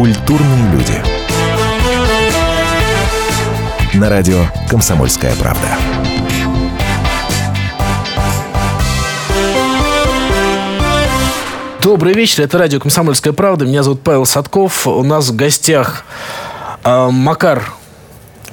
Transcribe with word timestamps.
Культурные 0.00 0.72
люди. 0.72 0.94
На 3.92 4.08
радио 4.08 4.46
«Комсомольская 4.66 5.36
правда». 5.36 5.76
Добрый 11.82 12.14
вечер, 12.14 12.44
это 12.44 12.56
радио 12.56 12.80
«Комсомольская 12.80 13.34
правда». 13.34 13.66
Меня 13.66 13.82
зовут 13.82 14.00
Павел 14.00 14.24
Садков. 14.24 14.86
У 14.86 15.02
нас 15.02 15.28
в 15.28 15.36
гостях 15.36 16.06
э, 16.82 17.10
Макар 17.10 17.70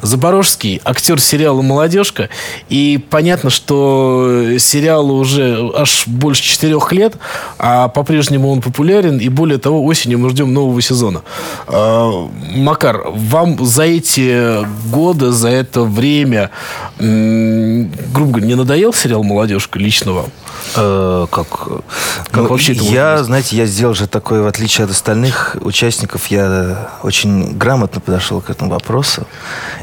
Запорожский, 0.01 0.81
актер 0.83 1.19
сериала 1.19 1.61
«Молодежка». 1.61 2.29
И 2.69 3.03
понятно, 3.09 3.49
что 3.49 4.57
сериалу 4.59 5.15
уже 5.15 5.71
аж 5.75 6.07
больше 6.07 6.43
четырех 6.43 6.91
лет, 6.91 7.15
а 7.57 7.87
по-прежнему 7.87 8.49
он 8.49 8.61
популярен. 8.61 9.17
И 9.17 9.29
более 9.29 9.57
того, 9.57 9.83
осенью 9.83 10.19
мы 10.19 10.29
ждем 10.29 10.53
нового 10.53 10.81
сезона. 10.81 11.23
А, 11.67 12.29
Макар, 12.55 13.03
вам 13.09 13.63
за 13.65 13.83
эти 13.83 14.65
годы, 14.89 15.31
за 15.31 15.49
это 15.49 15.81
время, 15.81 16.51
грубо 16.99 18.31
говоря, 18.31 18.47
не 18.47 18.55
надоел 18.55 18.93
сериал 18.93 19.23
«Молодежка» 19.23 19.79
лично 19.79 20.11
вам? 20.13 20.27
Э, 20.75 21.27
как? 21.31 21.47
Как 21.49 22.43
ну, 22.43 22.47
вообще 22.47 22.73
это 22.73 22.83
Я, 22.83 23.23
знаете, 23.23 23.55
я 23.55 23.65
сделал 23.65 23.93
же 23.93 24.07
такое, 24.07 24.41
в 24.41 24.47
отличие 24.47 24.85
от 24.85 24.91
остальных 24.91 25.57
участников, 25.61 26.27
я 26.27 26.89
очень 27.03 27.57
грамотно 27.57 28.01
подошел 28.01 28.41
к 28.41 28.49
этому 28.49 28.71
вопросу. 28.71 29.25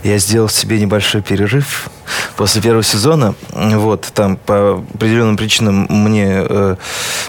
Я 0.05 0.19
сделал 0.19 0.51
себе 0.51 0.79
небольшой 0.79 1.23
перерыв 1.23 1.89
после 2.37 2.61
первого 2.61 2.85
сезона. 2.85 3.35
Вот, 3.53 4.03
там 4.15 4.37
по 4.37 4.85
определенным 4.95 5.39
причинам 5.39 5.87
мне 5.89 6.45
э, 6.47 6.77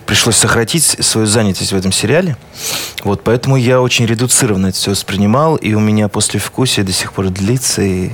пришлось 0.06 0.36
сократить 0.36 0.84
свою 0.84 1.26
занятость 1.26 1.72
в 1.72 1.76
этом 1.76 1.94
сериале. 1.94 2.36
Вот, 3.04 3.24
поэтому 3.24 3.56
я 3.56 3.82
очень 3.82 4.06
редуцированно 4.06 4.68
это 4.68 4.77
все 4.77 4.91
воспринимал, 4.91 5.55
и 5.55 5.74
у 5.74 5.80
меня 5.80 6.10
после 6.10 6.40
вкусия 6.40 6.84
до 6.84 6.91
сих 6.91 7.14
пор 7.14 7.30
длится, 7.30 7.82
и 7.82 8.12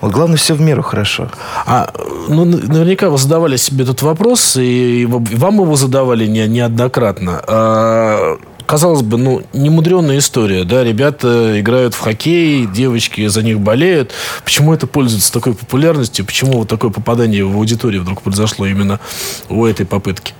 вот 0.00 0.12
главное, 0.12 0.38
все 0.38 0.54
в 0.54 0.60
меру 0.62 0.82
хорошо. 0.82 1.30
А, 1.66 1.92
ну, 2.28 2.46
наверняка 2.46 3.10
вы 3.10 3.18
задавали 3.18 3.56
себе 3.56 3.84
этот 3.84 4.00
вопрос, 4.00 4.56
и 4.56 5.06
вам 5.06 5.60
его 5.60 5.76
задавали 5.76 6.26
не, 6.26 6.46
неоднократно. 6.46 7.42
А, 7.46 8.38
казалось 8.70 9.02
бы, 9.02 9.18
ну, 9.18 9.42
немудренная 9.52 10.18
история, 10.18 10.62
да, 10.62 10.84
ребята 10.84 11.60
играют 11.60 11.94
в 11.94 11.98
хоккей, 11.98 12.66
девочки 12.66 13.26
за 13.26 13.42
них 13.42 13.58
болеют. 13.58 14.12
Почему 14.44 14.72
это 14.72 14.86
пользуется 14.86 15.32
такой 15.32 15.54
популярностью? 15.54 16.24
Почему 16.24 16.58
вот 16.58 16.68
такое 16.68 16.92
попадание 16.92 17.44
в 17.44 17.56
аудиторию 17.56 18.02
вдруг 18.02 18.22
произошло 18.22 18.66
именно 18.66 19.00
у 19.48 19.66
этой 19.66 19.86
попытки? 19.86 20.34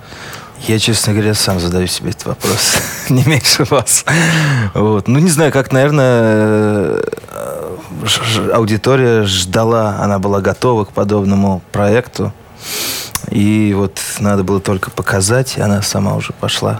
Я, 0.65 0.79
честно 0.79 1.11
говоря, 1.11 1.33
сам 1.33 1.59
задаю 1.59 1.87
себе 1.87 2.11
этот 2.11 2.27
вопрос. 2.27 2.77
не 3.09 3.25
меньше 3.25 3.65
вас. 3.65 4.05
Вот. 4.75 5.09
Ну, 5.09 5.19
не 5.19 5.29
знаю, 5.29 5.51
как, 5.51 5.73
наверное, 5.73 7.01
аудитория 8.53 9.23
ждала, 9.23 9.97
она 9.99 10.19
была 10.19 10.39
готова 10.39 10.85
к 10.85 10.93
подобному 10.93 11.61
проекту. 11.73 12.31
И 13.29 13.73
вот 13.75 13.99
надо 14.19 14.45
было 14.45 14.61
только 14.61 14.89
показать, 14.89 15.57
и 15.57 15.61
она 15.61 15.81
сама 15.81 16.15
уже 16.15 16.31
пошла. 16.31 16.79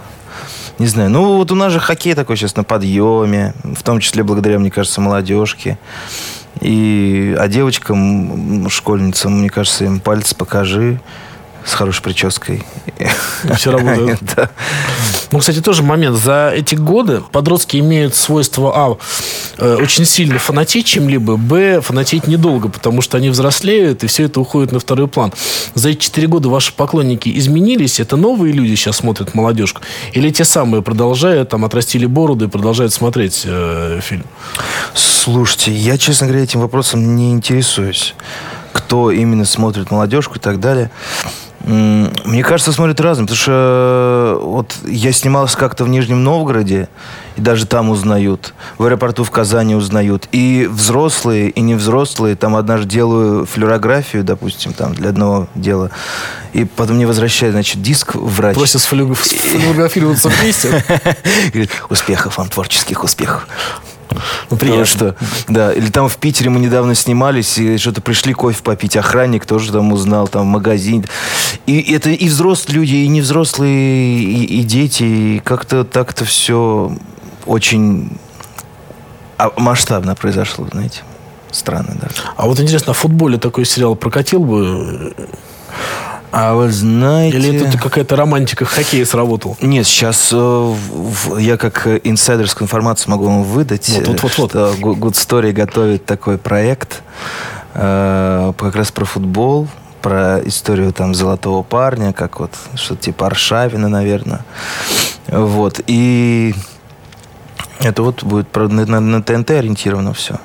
Не 0.78 0.86
знаю. 0.86 1.10
Ну, 1.10 1.36
вот 1.36 1.52
у 1.52 1.54
нас 1.54 1.72
же 1.72 1.80
хоккей 1.80 2.14
такой 2.14 2.36
сейчас 2.36 2.56
на 2.56 2.64
подъеме, 2.64 3.54
в 3.62 3.82
том 3.82 4.00
числе 4.00 4.22
благодаря, 4.22 4.58
мне 4.58 4.70
кажется, 4.70 5.00
молодежке. 5.00 5.78
И, 6.60 7.34
а 7.38 7.48
девочкам, 7.48 8.68
школьницам, 8.68 9.38
мне 9.38 9.50
кажется, 9.50 9.84
им 9.84 10.00
палец 10.00 10.34
покажи 10.34 11.00
с 11.64 11.74
хорошей 11.74 12.02
прической. 12.02 12.64
Все 13.56 13.72
работает. 13.72 14.18
да. 14.36 14.50
Ну, 15.30 15.38
кстати, 15.38 15.60
тоже 15.60 15.82
момент. 15.82 16.16
За 16.16 16.52
эти 16.54 16.74
годы 16.74 17.22
подростки 17.32 17.78
имеют 17.78 18.14
свойство, 18.14 18.72
а, 18.74 18.96
э, 19.58 19.76
очень 19.76 20.04
сильно 20.04 20.38
фанатеть 20.38 20.86
чем-либо, 20.86 21.36
б, 21.36 21.80
фанатеть 21.80 22.26
недолго, 22.26 22.68
потому 22.68 23.00
что 23.00 23.16
они 23.16 23.30
взрослеют, 23.30 24.04
и 24.04 24.06
все 24.06 24.24
это 24.24 24.40
уходит 24.40 24.72
на 24.72 24.78
второй 24.78 25.08
план. 25.08 25.32
За 25.74 25.88
эти 25.88 26.00
четыре 26.00 26.28
года 26.28 26.48
ваши 26.48 26.72
поклонники 26.72 27.30
изменились? 27.38 27.98
Это 28.00 28.16
новые 28.16 28.52
люди 28.52 28.74
сейчас 28.74 28.96
смотрят 28.96 29.34
молодежку? 29.34 29.80
Или 30.12 30.30
те 30.30 30.44
самые 30.44 30.82
продолжают, 30.82 31.48
там, 31.48 31.64
отрастили 31.64 32.06
бороду 32.06 32.46
и 32.46 32.48
продолжают 32.48 32.92
смотреть 32.92 33.42
э, 33.44 34.00
фильм? 34.02 34.24
Слушайте, 34.94 35.72
я, 35.72 35.96
честно 35.98 36.26
говоря, 36.26 36.44
этим 36.44 36.60
вопросом 36.60 37.16
не 37.16 37.32
интересуюсь. 37.32 38.14
Кто 38.72 39.10
именно 39.10 39.44
смотрит 39.44 39.90
молодежку 39.90 40.36
и 40.36 40.38
так 40.38 40.60
далее. 40.60 40.90
Мне 41.64 42.42
кажется, 42.42 42.72
смотрят 42.72 43.00
разным, 43.00 43.26
потому 43.26 43.40
что 43.40 44.38
э, 44.40 44.44
вот 44.44 44.74
я 44.84 45.12
снимался 45.12 45.56
как-то 45.56 45.84
в 45.84 45.88
Нижнем 45.88 46.24
Новгороде, 46.24 46.88
и 47.36 47.40
даже 47.40 47.66
там 47.66 47.90
узнают. 47.90 48.52
В 48.78 48.84
аэропорту 48.84 49.24
в 49.24 49.30
Казани 49.30 49.74
узнают. 49.74 50.28
И 50.32 50.68
взрослые, 50.70 51.50
и 51.50 51.60
невзрослые. 51.60 52.36
Там 52.36 52.56
однажды 52.56 52.88
делаю 52.88 53.46
флюорографию, 53.46 54.24
допустим, 54.24 54.72
там 54.72 54.94
для 54.94 55.10
одного 55.10 55.48
дела. 55.54 55.90
И 56.52 56.64
потом 56.64 56.96
мне 56.96 57.06
возвращают, 57.06 57.54
значит, 57.54 57.80
диск 57.80 58.14
врач. 58.14 58.54
Просят 58.54 58.82
сфлюорографироваться 58.82 60.28
вместе. 60.28 60.84
Говорит, 61.52 61.70
успехов 61.88 62.38
вам, 62.38 62.48
творческих 62.48 63.04
успехов. 63.04 63.46
Ну, 64.50 64.56
приятно. 64.56 64.84
что, 64.84 65.16
да, 65.48 65.72
или 65.72 65.90
там 65.90 66.08
в 66.08 66.16
Питере 66.16 66.50
мы 66.50 66.60
недавно 66.60 66.94
снимались, 66.94 67.58
и 67.58 67.78
что-то 67.78 68.00
пришли 68.00 68.32
кофе 68.32 68.62
попить, 68.62 68.96
охранник 68.96 69.46
тоже 69.46 69.72
там 69.72 69.92
узнал, 69.92 70.28
там 70.28 70.46
магазин. 70.46 71.04
И 71.66 71.92
это 71.94 72.10
и 72.10 72.28
взрослые 72.28 72.80
люди, 72.80 72.94
и 72.96 73.08
невзрослые, 73.08 74.22
и, 74.22 74.60
и 74.60 74.62
дети, 74.62 75.02
и 75.02 75.42
как-то 75.44 75.84
так-то 75.84 76.24
все 76.24 76.96
очень 77.46 78.10
а, 79.38 79.52
масштабно 79.56 80.14
произошло, 80.14 80.68
знаете. 80.70 81.02
Странно, 81.50 81.96
да. 82.00 82.08
А 82.36 82.46
вот 82.46 82.60
интересно, 82.60 82.92
а 82.92 82.94
в 82.94 82.98
футболе 82.98 83.38
такой 83.38 83.66
сериал 83.66 83.94
прокатил 83.94 84.44
бы? 84.44 85.14
А 86.32 86.54
вы 86.54 86.70
знаете... 86.70 87.36
Или 87.36 87.66
это 87.66 87.78
какая-то 87.78 88.16
романтика 88.16 88.64
хоккея 88.64 89.04
сработала? 89.04 89.54
Нет, 89.60 89.86
сейчас 89.86 90.30
э, 90.32 90.74
я 91.38 91.58
как 91.58 91.86
инсайдерскую 91.86 92.64
информацию 92.64 93.10
могу 93.10 93.26
вам 93.26 93.42
выдать, 93.42 93.90
вот, 93.90 94.08
вот, 94.08 94.38
вот, 94.38 94.54
вот. 94.54 94.54
Good 94.54 95.12
Story 95.12 95.52
готовит 95.52 96.06
такой 96.06 96.38
проект 96.38 97.02
э, 97.74 98.52
как 98.56 98.74
раз 98.74 98.90
про 98.90 99.04
футбол, 99.04 99.68
про 100.00 100.40
историю 100.46 100.94
там 100.94 101.14
золотого 101.14 101.62
парня, 101.62 102.14
как 102.14 102.40
вот 102.40 102.52
что-то 102.76 103.02
типа 103.02 103.26
Аршавина, 103.26 103.90
наверное. 103.90 104.40
Вот. 105.28 105.80
И 105.86 106.54
это 107.80 108.02
вот 108.02 108.22
будет 108.24 108.54
на, 108.56 108.86
на, 108.86 109.00
на 109.00 109.22
ТНТ 109.22 109.50
ориентировано 109.50 110.14
все. 110.14 110.38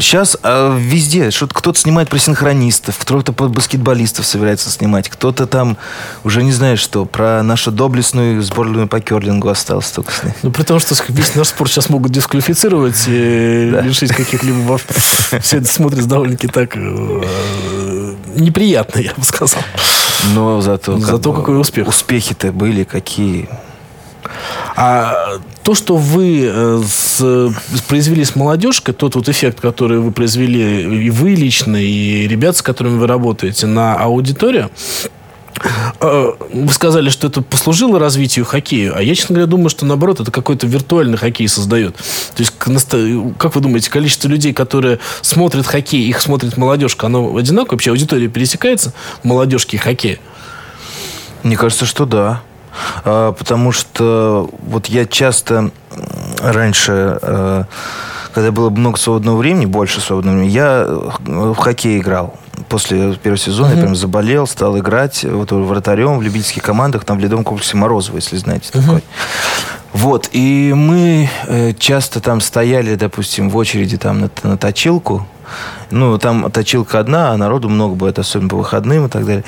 Сейчас 0.00 0.36
э, 0.42 0.76
везде, 0.78 1.30
что 1.30 1.46
кто-то 1.46 1.78
снимает 1.78 2.08
про 2.08 2.18
синхронистов, 2.18 2.98
кто-то 2.98 3.32
про 3.32 3.48
баскетболистов 3.48 4.26
собирается 4.26 4.70
снимать, 4.70 5.08
кто-то 5.08 5.46
там 5.46 5.76
уже 6.24 6.42
не 6.42 6.52
знает 6.52 6.78
что, 6.78 7.04
про 7.04 7.42
нашу 7.42 7.70
доблестную 7.70 8.42
сборную 8.42 8.88
по 8.88 9.00
керлингу 9.00 9.48
осталось 9.48 9.90
только 9.90 10.12
снять. 10.12 10.36
Ну, 10.42 10.50
при 10.50 10.62
том, 10.62 10.78
что 10.78 10.94
весь 11.08 11.34
наш 11.34 11.48
спорт 11.48 11.70
сейчас 11.70 11.88
могут 11.88 12.12
дисквалифицировать 12.12 13.04
и 13.06 13.70
да. 13.72 13.80
лишить 13.80 14.12
каких-либо... 14.12 14.78
Все 15.40 15.58
это 15.58 15.66
смотрится 15.66 16.08
довольно-таки 16.08 16.48
так 16.48 16.76
э, 16.76 18.14
неприятно, 18.36 19.00
я 19.00 19.12
бы 19.16 19.24
сказал. 19.24 19.62
Но 20.34 20.60
зато... 20.60 20.98
Зато 20.98 21.32
какой 21.32 21.60
успех. 21.60 21.88
Успехи-то 21.88 22.52
были 22.52 22.84
какие. 22.84 23.48
А 24.76 25.38
то, 25.62 25.74
что 25.74 25.96
вы 25.96 26.50
э, 26.52 26.82
с, 26.86 27.50
произвели 27.88 28.24
с 28.24 28.36
молодежкой, 28.36 28.92
тот 28.92 29.14
вот 29.14 29.26
эффект, 29.28 29.58
который 29.60 30.00
вы 30.00 30.12
произвели 30.12 31.06
и 31.06 31.10
вы 31.10 31.30
лично, 31.30 31.76
и 31.76 32.28
ребят, 32.28 32.58
с 32.58 32.62
которыми 32.62 32.98
вы 32.98 33.06
работаете 33.06 33.66
на 33.66 33.94
аудиторию, 33.94 34.70
э, 36.00 36.32
вы 36.52 36.68
сказали, 36.68 37.08
что 37.08 37.26
это 37.26 37.40
послужило 37.40 37.98
развитию 37.98 38.44
хоккея, 38.44 38.92
а 38.94 39.00
я, 39.00 39.14
честно 39.14 39.36
говоря, 39.36 39.50
думаю, 39.50 39.70
что 39.70 39.86
наоборот, 39.86 40.20
это 40.20 40.30
какой-то 40.30 40.66
виртуальный 40.66 41.16
хоккей 41.16 41.48
создает. 41.48 41.96
То 41.96 42.40
есть, 42.40 42.52
как 43.38 43.54
вы 43.54 43.62
думаете, 43.62 43.90
количество 43.90 44.28
людей, 44.28 44.52
которые 44.52 44.98
смотрят 45.22 45.66
хоккей, 45.66 46.06
их 46.06 46.20
смотрит 46.20 46.58
молодежка, 46.58 47.06
оно 47.06 47.34
одинаково? 47.34 47.76
Вообще 47.76 47.92
аудитория 47.92 48.28
пересекается 48.28 48.92
молодежки 49.22 49.76
и 49.76 49.78
хоккея? 49.78 50.18
Мне 51.42 51.56
кажется, 51.56 51.86
что 51.86 52.04
да. 52.04 52.42
А, 53.04 53.32
потому 53.32 53.72
что 53.72 54.48
вот 54.66 54.86
я 54.86 55.06
часто 55.06 55.70
раньше, 56.40 57.18
э, 57.22 57.64
когда 58.34 58.52
было 58.52 58.70
много 58.70 58.98
свободного 58.98 59.36
времени, 59.36 59.66
больше 59.66 60.00
свободного 60.00 60.36
времени, 60.36 60.52
я 60.52 60.84
э, 60.86 61.10
в 61.26 61.54
хоккей 61.56 61.98
играл. 61.98 62.38
После 62.68 63.12
первого 63.14 63.38
сезона 63.38 63.68
uh-huh. 63.68 63.76
я 63.76 63.82
прям 63.82 63.94
заболел, 63.94 64.46
стал 64.46 64.78
играть 64.78 65.24
вот 65.24 65.52
вратарем 65.52 66.18
в 66.18 66.22
любительских 66.22 66.62
командах, 66.62 67.04
там 67.04 67.18
в 67.18 67.20
ледовом 67.20 67.44
комплексе 67.44 67.76
Морозово, 67.76 68.16
если 68.16 68.36
знаете 68.36 68.70
uh-huh. 68.70 68.80
такой. 68.80 69.04
Вот, 69.92 70.28
и 70.32 70.74
мы 70.76 71.30
э, 71.46 71.72
часто 71.78 72.20
там 72.20 72.40
стояли, 72.40 72.96
допустим, 72.96 73.48
в 73.48 73.56
очереди 73.56 73.96
там 73.96 74.20
на, 74.20 74.30
на 74.42 74.58
точилку. 74.58 75.26
Ну, 75.90 76.18
там 76.18 76.50
точилка 76.50 76.98
одна, 76.98 77.30
а 77.30 77.36
народу 77.36 77.68
много 77.68 77.94
будет, 77.94 78.18
особенно 78.18 78.48
по 78.48 78.56
выходным 78.56 79.06
и 79.06 79.08
так 79.08 79.24
далее. 79.24 79.44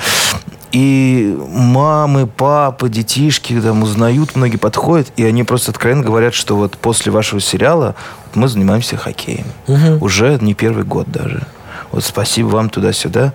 И 0.71 1.35
мамы, 1.49 2.27
папы, 2.27 2.89
детишки 2.89 3.59
там 3.59 3.83
узнают, 3.83 4.35
многие 4.35 4.57
подходят, 4.57 5.11
и 5.15 5.23
они 5.23 5.43
просто 5.43 5.71
откровенно 5.71 6.03
говорят, 6.03 6.33
что 6.33 6.55
вот 6.55 6.77
после 6.77 7.11
вашего 7.11 7.41
сериала 7.41 7.95
мы 8.35 8.47
занимаемся 8.47 8.95
хоккеем. 8.95 9.45
Угу. 9.67 10.05
Уже 10.05 10.37
не 10.41 10.53
первый 10.53 10.83
год 10.83 11.09
даже. 11.09 11.47
Вот 11.91 12.03
спасибо 12.03 12.47
вам 12.47 12.69
туда-сюда. 12.69 13.33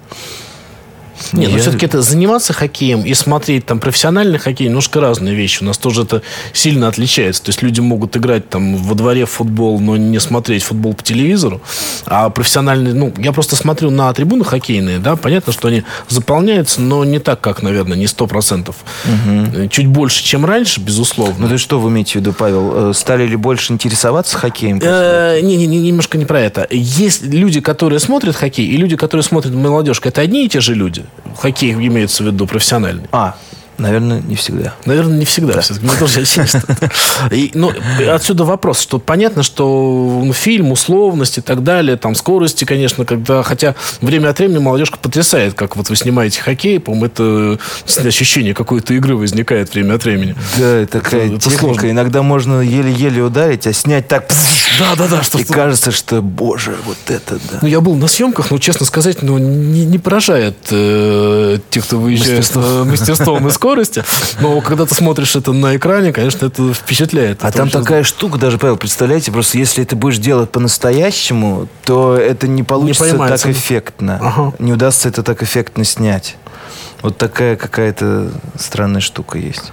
Нет, 1.33 1.33
ну, 1.33 1.43
я... 1.43 1.49
но 1.51 1.59
все-таки 1.59 1.87
это 1.87 2.03
заниматься 2.03 2.53
хоккеем 2.53 3.03
и 3.03 3.15
смотреть 3.15 3.67
там 3.67 3.81
профессиональный 3.81 4.39
хоккей 4.39 4.69
немножко 4.69 5.01
разные 5.01 5.35
вещи. 5.35 5.63
У 5.63 5.67
нас 5.67 5.79
тоже 5.79 6.03
это 6.03 6.23
сильно 6.53 6.89
отличается. 6.89 7.43
То 7.43 7.51
есть 7.51 7.63
люди 7.63 7.81
могут 7.81 8.17
играть 8.17 8.49
там 8.49 8.77
во 8.77 8.95
дворе 8.95 9.27
в 9.27 9.31
футбол, 9.31 9.81
но 9.81 9.97
не 9.97 10.21
смотреть 10.21 10.63
футбол 10.63 10.95
по 10.95 11.03
телевизору. 11.03 11.61
А 12.07 12.31
профессиональный, 12.31 12.93
ну, 12.93 13.13
я 13.19 13.33
просто 13.33 13.57
смотрю 13.57 13.91
на 13.91 14.13
трибуны 14.13 14.45
хоккейные, 14.45 14.99
да, 14.99 15.17
понятно, 15.17 15.53
что 15.53 15.69
они 15.69 15.85
заполняются, 16.09 16.81
но 16.81 17.05
не 17.05 17.19
так, 17.19 17.41
как, 17.41 17.63
наверное, 17.63 17.97
не 17.97 18.07
сто 18.07 18.27
процентов. 18.27 18.77
Угу. 19.05 19.69
Чуть 19.69 19.87
больше, 19.87 20.23
чем 20.23 20.45
раньше, 20.45 20.81
безусловно. 20.81 21.35
Ну, 21.39 21.49
то 21.49 21.59
что 21.59 21.81
вы 21.81 21.91
имеете 21.91 22.13
в 22.13 22.15
виду, 22.17 22.33
Павел? 22.33 22.91
Э, 22.91 22.95
стали 22.95 23.27
ли 23.27 23.37
больше 23.37 23.73
интересоваться 23.73 24.37
хоккеем? 24.37 24.81
Э, 24.83 25.41
не, 25.41 25.57
не, 25.57 25.67
немножко 25.67 26.19
не 26.19 26.25
про 26.25 26.41
это. 26.41 26.67
Есть 26.71 27.23
люди, 27.23 27.61
которые 27.61 27.99
смотрят 27.99 28.37
хоккей, 28.37 28.67
и 28.67 28.77
люди, 28.77 28.97
которые 28.97 29.25
смотрят 29.25 29.55
молодежку. 29.55 30.09
Это 30.09 30.21
одни 30.21 30.45
и 30.45 30.49
те 30.49 30.61
же 30.61 30.75
люди 30.75 31.05
хоккей 31.37 31.73
имеется 31.73 32.23
в 32.23 32.27
виду 32.27 32.47
профессиональный. 32.47 33.09
А, 33.13 33.37
Наверное, 33.79 34.21
не 34.21 34.37
всегда. 34.37 34.75
Наверное, 34.85 35.19
не 35.19 35.25
всегда. 35.25 35.61
Мне 35.81 35.93
тоже 35.99 36.25
и, 37.31 37.51
ну, 37.55 37.73
Отсюда 38.09 38.45
вопрос, 38.45 38.81
что 38.81 38.99
понятно, 38.99 39.43
что 39.43 40.23
ну, 40.25 40.33
фильм, 40.33 40.73
условность 40.73 41.39
и 41.39 41.41
так 41.41 41.63
далее, 41.63 41.97
там 41.97 42.15
скорости, 42.15 42.65
конечно, 42.65 43.05
когда, 43.05 43.43
хотя 43.43 43.75
время 44.01 44.29
от 44.29 44.39
времени 44.39 44.59
молодежка 44.59 44.99
потрясает, 44.99 45.55
как 45.55 45.77
вот 45.77 45.89
вы 45.89 45.97
снимаете 45.97 46.41
хоккей, 46.41 46.79
по-моему, 46.81 47.07
это 47.07 47.59
ощущение 48.07 48.55
какой-то 48.55 48.95
игры 48.95 49.17
возникает 49.17 49.75
время 49.75 49.95
от 49.95 50.05
времени. 50.05 50.37
Да, 50.59 50.87
такая 50.87 51.27
это, 51.27 51.41
техника. 51.41 51.65
Сложно. 51.65 51.91
Иногда 51.91 52.23
можно 52.23 52.61
еле-еле 52.61 53.23
ударить, 53.23 53.67
а 53.67 53.73
снять 53.73 54.09
так... 54.09 54.29
Да, 54.79 54.95
да, 54.97 55.09
да. 55.09 55.23
Что, 55.23 55.39
и 55.39 55.45
кажется, 55.45 55.91
что, 55.91 56.23
боже, 56.23 56.77
вот 56.85 56.97
это 57.09 57.35
да. 57.51 57.59
Ну, 57.63 57.69
я 57.69 57.81
был 57.81 57.95
на 57.95 58.09
съемках, 58.09 58.51
но, 58.51 58.59
честно 58.59 58.87
сказать, 58.87 59.23
ну, 59.23 59.39
не, 59.39 59.85
не 59.85 59.99
поражает 59.99 60.57
э, 60.71 61.59
тех, 61.71 61.85
кто 61.85 61.99
выезжает 61.99 62.39
мастерством, 62.39 62.89
мастерством 62.89 63.49
из 63.49 63.59
скорости. 63.65 64.05
Но 64.41 64.61
когда 64.61 64.85
ты 64.85 64.95
смотришь 64.95 65.35
это 65.37 65.53
на 65.53 65.77
экране, 65.77 66.13
конечно, 66.13 66.47
это 66.47 66.75
впечатляет. 66.75 67.43
А 67.43 67.49
это 67.49 67.59
там 67.59 67.71
такая 67.71 68.03
штука, 68.03 68.39
даже, 68.39 68.59
Павел, 68.59 68.77
представляете, 68.77 69.33
просто 69.33 69.57
если 69.57 69.83
ты 69.85 69.97
будешь 69.97 70.19
делать 70.19 70.51
по-настоящему, 70.51 71.69
то 71.85 72.15
это 72.15 72.47
не 72.47 72.63
получится 72.63 73.17
не 73.17 73.27
так 73.27 73.47
эффектно. 73.47 74.19
Ага. 74.21 74.53
Не 74.59 74.73
удастся 74.75 75.09
это 75.09 75.23
так 75.23 75.43
эффектно 75.43 75.85
снять. 75.85 76.37
Вот 77.01 77.17
такая 77.17 77.57
какая-то 77.57 78.31
странная 78.59 79.01
штука 79.01 79.39
есть. 79.39 79.73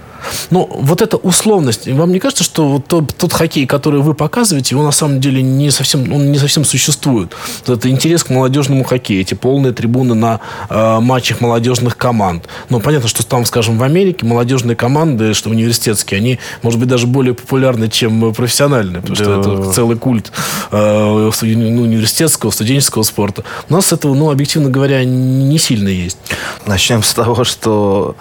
Ну, 0.49 0.69
вот 0.71 1.01
эта 1.01 1.17
условность, 1.17 1.87
вам 1.87 2.11
не 2.11 2.19
кажется, 2.19 2.43
что 2.43 2.67
вот 2.67 2.87
тот, 2.87 3.15
тот 3.15 3.33
хоккей, 3.33 3.65
который 3.65 4.01
вы 4.01 4.13
показываете, 4.13 4.75
его 4.75 4.83
на 4.83 4.91
самом 4.91 5.19
деле 5.19 5.41
не 5.41 5.71
совсем, 5.71 6.11
он 6.13 6.31
не 6.31 6.37
совсем 6.37 6.65
существует. 6.65 7.33
Это 7.67 7.89
интерес 7.89 8.23
к 8.23 8.29
молодежному 8.29 8.83
хоккею, 8.83 9.21
эти 9.21 9.33
полные 9.33 9.73
трибуны 9.73 10.15
на 10.15 10.39
э, 10.69 10.99
матчах 10.99 11.41
молодежных 11.41 11.97
команд. 11.97 12.47
Но 12.69 12.79
понятно, 12.79 13.07
что 13.07 13.25
там, 13.25 13.45
скажем, 13.45 13.77
в 13.77 13.83
Америке 13.83 14.25
молодежные 14.25 14.75
команды, 14.75 15.33
что 15.33 15.49
университетские, 15.49 16.19
они, 16.19 16.39
может 16.61 16.79
быть, 16.79 16.89
даже 16.89 17.07
более 17.07 17.33
популярны, 17.33 17.89
чем 17.89 18.33
профессиональные, 18.33 19.01
потому 19.01 19.15
да. 19.15 19.23
что 19.23 19.39
это 19.39 19.73
целый 19.73 19.97
культ 19.97 20.31
э, 20.71 21.31
ну, 21.41 21.81
университетского, 21.81 22.51
студенческого 22.51 23.03
спорта. 23.03 23.43
У 23.69 23.73
нас 23.73 23.91
этого, 23.91 24.13
ну, 24.15 24.31
объективно 24.31 24.69
говоря, 24.69 25.03
не 25.03 25.57
сильно 25.57 25.89
есть. 25.89 26.17
Начнем 26.65 27.03
с 27.03 27.13
того, 27.13 27.43
что 27.43 28.15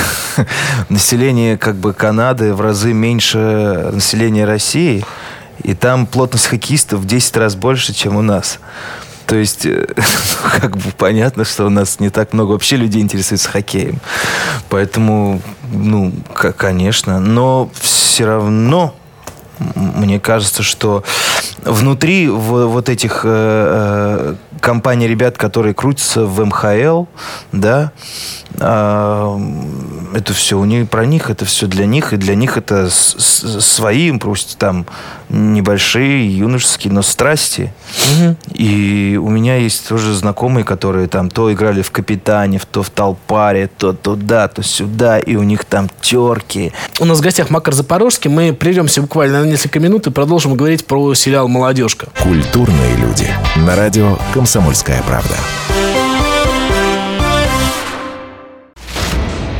население 0.88 1.56
как 1.56 1.76
бы 1.76 1.92
Канады 1.92 2.54
в 2.54 2.60
разы 2.60 2.92
меньше 2.92 3.90
населения 3.92 4.44
России, 4.44 5.04
и 5.62 5.74
там 5.74 6.06
плотность 6.06 6.46
хоккеистов 6.46 7.00
в 7.00 7.06
10 7.06 7.36
раз 7.36 7.54
больше, 7.54 7.94
чем 7.94 8.16
у 8.16 8.22
нас. 8.22 8.58
То 9.26 9.36
есть, 9.36 9.64
э, 9.64 9.86
как 10.60 10.76
бы 10.76 10.90
понятно, 10.96 11.44
что 11.44 11.66
у 11.66 11.70
нас 11.70 12.00
не 12.00 12.10
так 12.10 12.32
много 12.32 12.52
вообще 12.52 12.76
людей 12.76 13.00
интересуется 13.00 13.48
хоккеем. 13.48 13.98
Поэтому, 14.68 15.40
ну, 15.72 16.12
конечно. 16.34 17.20
Но 17.20 17.70
все 17.80 18.26
равно 18.26 18.94
мне 19.74 20.20
кажется, 20.20 20.62
что 20.62 21.04
внутри 21.64 22.28
вот 22.28 22.88
этих 22.88 23.22
э, 23.24 23.28
э, 23.28 24.34
компаний 24.60 25.08
ребят, 25.08 25.38
которые 25.38 25.74
крутятся 25.74 26.24
в 26.24 26.44
МХЛ, 26.44 27.04
да, 27.52 27.92
а, 28.60 29.36
это 30.14 30.32
все 30.32 30.58
у 30.58 30.64
них 30.64 30.88
про 30.88 31.06
них, 31.06 31.30
это 31.30 31.44
все 31.44 31.66
для 31.66 31.86
них, 31.86 32.12
и 32.12 32.16
для 32.16 32.34
них 32.34 32.56
это 32.56 32.88
свои, 32.90 34.12
пусть 34.18 34.58
там 34.58 34.86
небольшие, 35.28 36.36
юношеские, 36.36 36.92
но 36.92 37.02
страсти. 37.02 37.72
Угу. 37.96 38.36
И 38.54 39.18
у 39.22 39.28
меня 39.30 39.56
есть 39.56 39.88
тоже 39.88 40.14
знакомые, 40.14 40.64
которые 40.64 41.08
там 41.08 41.30
то 41.30 41.52
играли 41.52 41.82
в 41.82 41.90
Капитане, 41.90 42.60
то 42.70 42.82
в 42.82 42.90
Толпаре, 42.90 43.68
то 43.68 43.92
туда, 43.92 44.48
то 44.48 44.62
сюда, 44.62 45.18
и 45.18 45.36
у 45.36 45.42
них 45.42 45.64
там 45.64 45.88
терки. 46.00 46.72
У 47.00 47.04
нас 47.04 47.18
в 47.18 47.22
гостях 47.22 47.50
Макар 47.50 47.74
Запорожский. 47.74 48.30
Мы 48.30 48.52
прервемся 48.52 49.02
буквально 49.02 49.40
на 49.42 49.46
несколько 49.46 49.80
минут 49.80 50.06
и 50.06 50.10
продолжим 50.10 50.54
говорить 50.54 50.86
про 50.86 51.14
сериал 51.14 51.48
«Молодежка». 51.48 52.08
Культурные 52.20 52.96
люди. 52.96 53.28
На 53.56 53.76
радио 53.76 54.18
«Комсомольская 54.34 55.02
правда». 55.02 55.36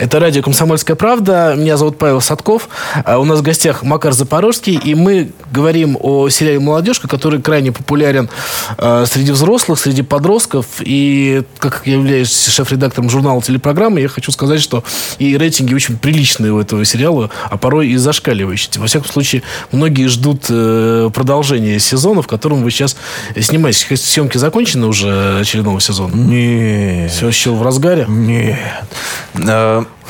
Это 0.00 0.18
радио 0.18 0.42
«Комсомольская 0.42 0.96
правда». 0.96 1.54
Меня 1.58 1.76
зовут 1.76 1.98
Павел 1.98 2.22
Садков. 2.22 2.70
А 3.04 3.18
у 3.18 3.24
нас 3.26 3.40
в 3.40 3.42
гостях 3.42 3.82
Макар 3.82 4.14
Запорожский. 4.14 4.80
И 4.82 4.94
мы 4.94 5.30
говорим 5.52 5.98
о 6.00 6.30
сериале 6.30 6.58
«Молодежка», 6.58 7.06
который 7.06 7.42
крайне 7.42 7.70
популярен 7.70 8.30
а, 8.78 9.04
среди 9.04 9.30
взрослых, 9.30 9.78
среди 9.78 10.00
подростков. 10.00 10.64
И 10.80 11.42
как 11.58 11.82
я 11.84 11.96
являюсь 11.96 12.46
шеф-редактором 12.46 13.10
журнала 13.10 13.42
телепрограммы, 13.42 14.00
я 14.00 14.08
хочу 14.08 14.32
сказать, 14.32 14.62
что 14.62 14.84
и 15.18 15.36
рейтинги 15.36 15.74
очень 15.74 15.98
приличные 15.98 16.50
у 16.54 16.58
этого 16.58 16.82
сериала, 16.86 17.28
а 17.50 17.58
порой 17.58 17.88
и 17.88 17.96
зашкаливающие. 17.96 18.80
Во 18.80 18.86
всяком 18.86 19.10
случае, 19.10 19.42
многие 19.70 20.06
ждут 20.06 20.46
э, 20.48 21.10
продолжения 21.12 21.78
сезона, 21.78 22.22
в 22.22 22.26
котором 22.26 22.62
вы 22.62 22.70
сейчас 22.70 22.96
снимаетесь. 23.38 23.86
Съемки 24.00 24.38
закончены 24.38 24.86
уже 24.86 25.40
очередного 25.40 25.78
сезона? 25.78 26.14
Нет. 26.14 27.10
Все 27.10 27.28
еще 27.28 27.50
в 27.50 27.62
разгаре? 27.62 28.06
Нет. 28.08 28.56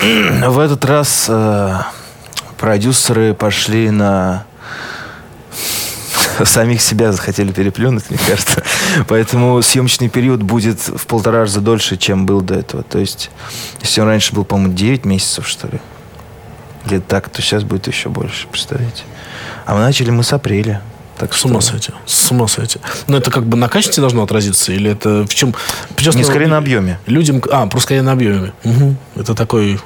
В 0.01 0.59
этот 0.59 0.85
раз 0.85 1.27
э, 1.29 1.75
продюсеры 2.57 3.35
пошли 3.35 3.91
на 3.91 4.45
самих 6.45 6.81
себя 6.81 7.13
захотели 7.13 7.53
переплюнуть, 7.53 8.09
мне 8.11 8.19
кажется. 8.19 8.63
Поэтому 9.09 9.61
съемочный 9.63 10.09
период 10.09 10.43
будет 10.43 10.81
в 10.81 11.07
полтора 11.07 11.41
раза 11.41 11.61
дольше, 11.61 11.97
чем 11.97 12.27
был 12.27 12.41
до 12.41 12.55
этого. 12.55 12.83
То 12.83 12.99
есть, 12.99 13.31
если 13.81 14.01
он 14.01 14.09
раньше 14.09 14.35
был, 14.35 14.45
по-моему, 14.45 14.75
9 14.75 15.05
месяцев, 15.05 15.47
что 15.47 15.69
ли, 15.69 15.81
или 16.87 16.99
так, 16.99 17.29
то 17.29 17.43
сейчас 17.43 17.63
будет 17.63 17.87
еще 17.87 18.09
больше, 18.09 18.47
представляете. 18.49 19.05
А 19.67 19.75
мы 19.75 19.81
начали 19.81 20.11
мы 20.11 20.23
с 20.23 20.33
апреля. 20.33 20.83
Так 21.21 21.35
с 21.35 21.45
ума 21.45 21.61
сойти. 21.61 21.93
С 22.07 22.31
ума 22.31 22.49
сойти. 22.49 22.79
Но 23.07 23.19
это 23.19 23.31
как 23.31 23.45
бы 23.45 23.59
на 23.59 23.69
качестве 23.69 24.01
должно 24.01 24.23
отразиться? 24.23 24.73
Или 24.73 24.91
это 24.91 25.27
в 25.27 25.35
чем? 25.35 25.55
Причем, 25.95 26.13
Не, 26.17 26.25
скорее 26.25 26.47
на 26.47 26.57
объеме. 26.57 26.99
Людям... 27.05 27.43
А, 27.51 27.67
просто 27.67 27.85
скорее 27.89 28.01
на 28.01 28.13
объеме. 28.13 28.55
Угу. 28.65 28.97
Это 29.17 29.35
такой 29.35 29.79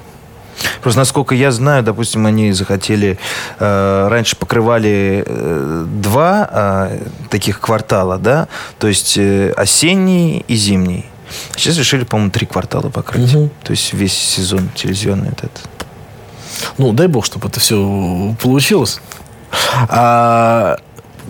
Просто 0.81 1.01
насколько 1.01 1.35
я 1.35 1.51
знаю, 1.51 1.83
допустим, 1.83 2.25
они 2.27 2.53
захотели 2.53 3.19
э, 3.59 4.09
раньше 4.09 4.37
покрывали 4.37 5.25
э, 5.27 5.87
два 5.89 6.49
э, 6.53 6.99
таких 7.31 7.59
квартала, 7.59 8.19
да, 8.19 8.47
то 8.79 8.87
есть 8.87 9.19
э, 9.19 9.51
осенний 9.57 10.45
и 10.47 10.55
зимний. 10.55 11.07
Сейчас 11.57 11.77
решили, 11.79 12.05
по-моему, 12.05 12.31
три 12.31 12.47
квартала 12.47 12.91
покрыть. 12.91 13.35
Угу. 13.35 13.51
То 13.65 13.73
есть 13.73 13.93
весь 13.93 14.13
сезон 14.13 14.69
телевизионный 14.77 15.31
этот. 15.31 15.51
Ну, 16.79 16.93
дай 16.93 17.09
бог, 17.09 17.27
чтобы 17.27 17.49
это 17.49 17.59
все 17.59 18.37
получилось. 18.41 19.01
А, 19.89 20.77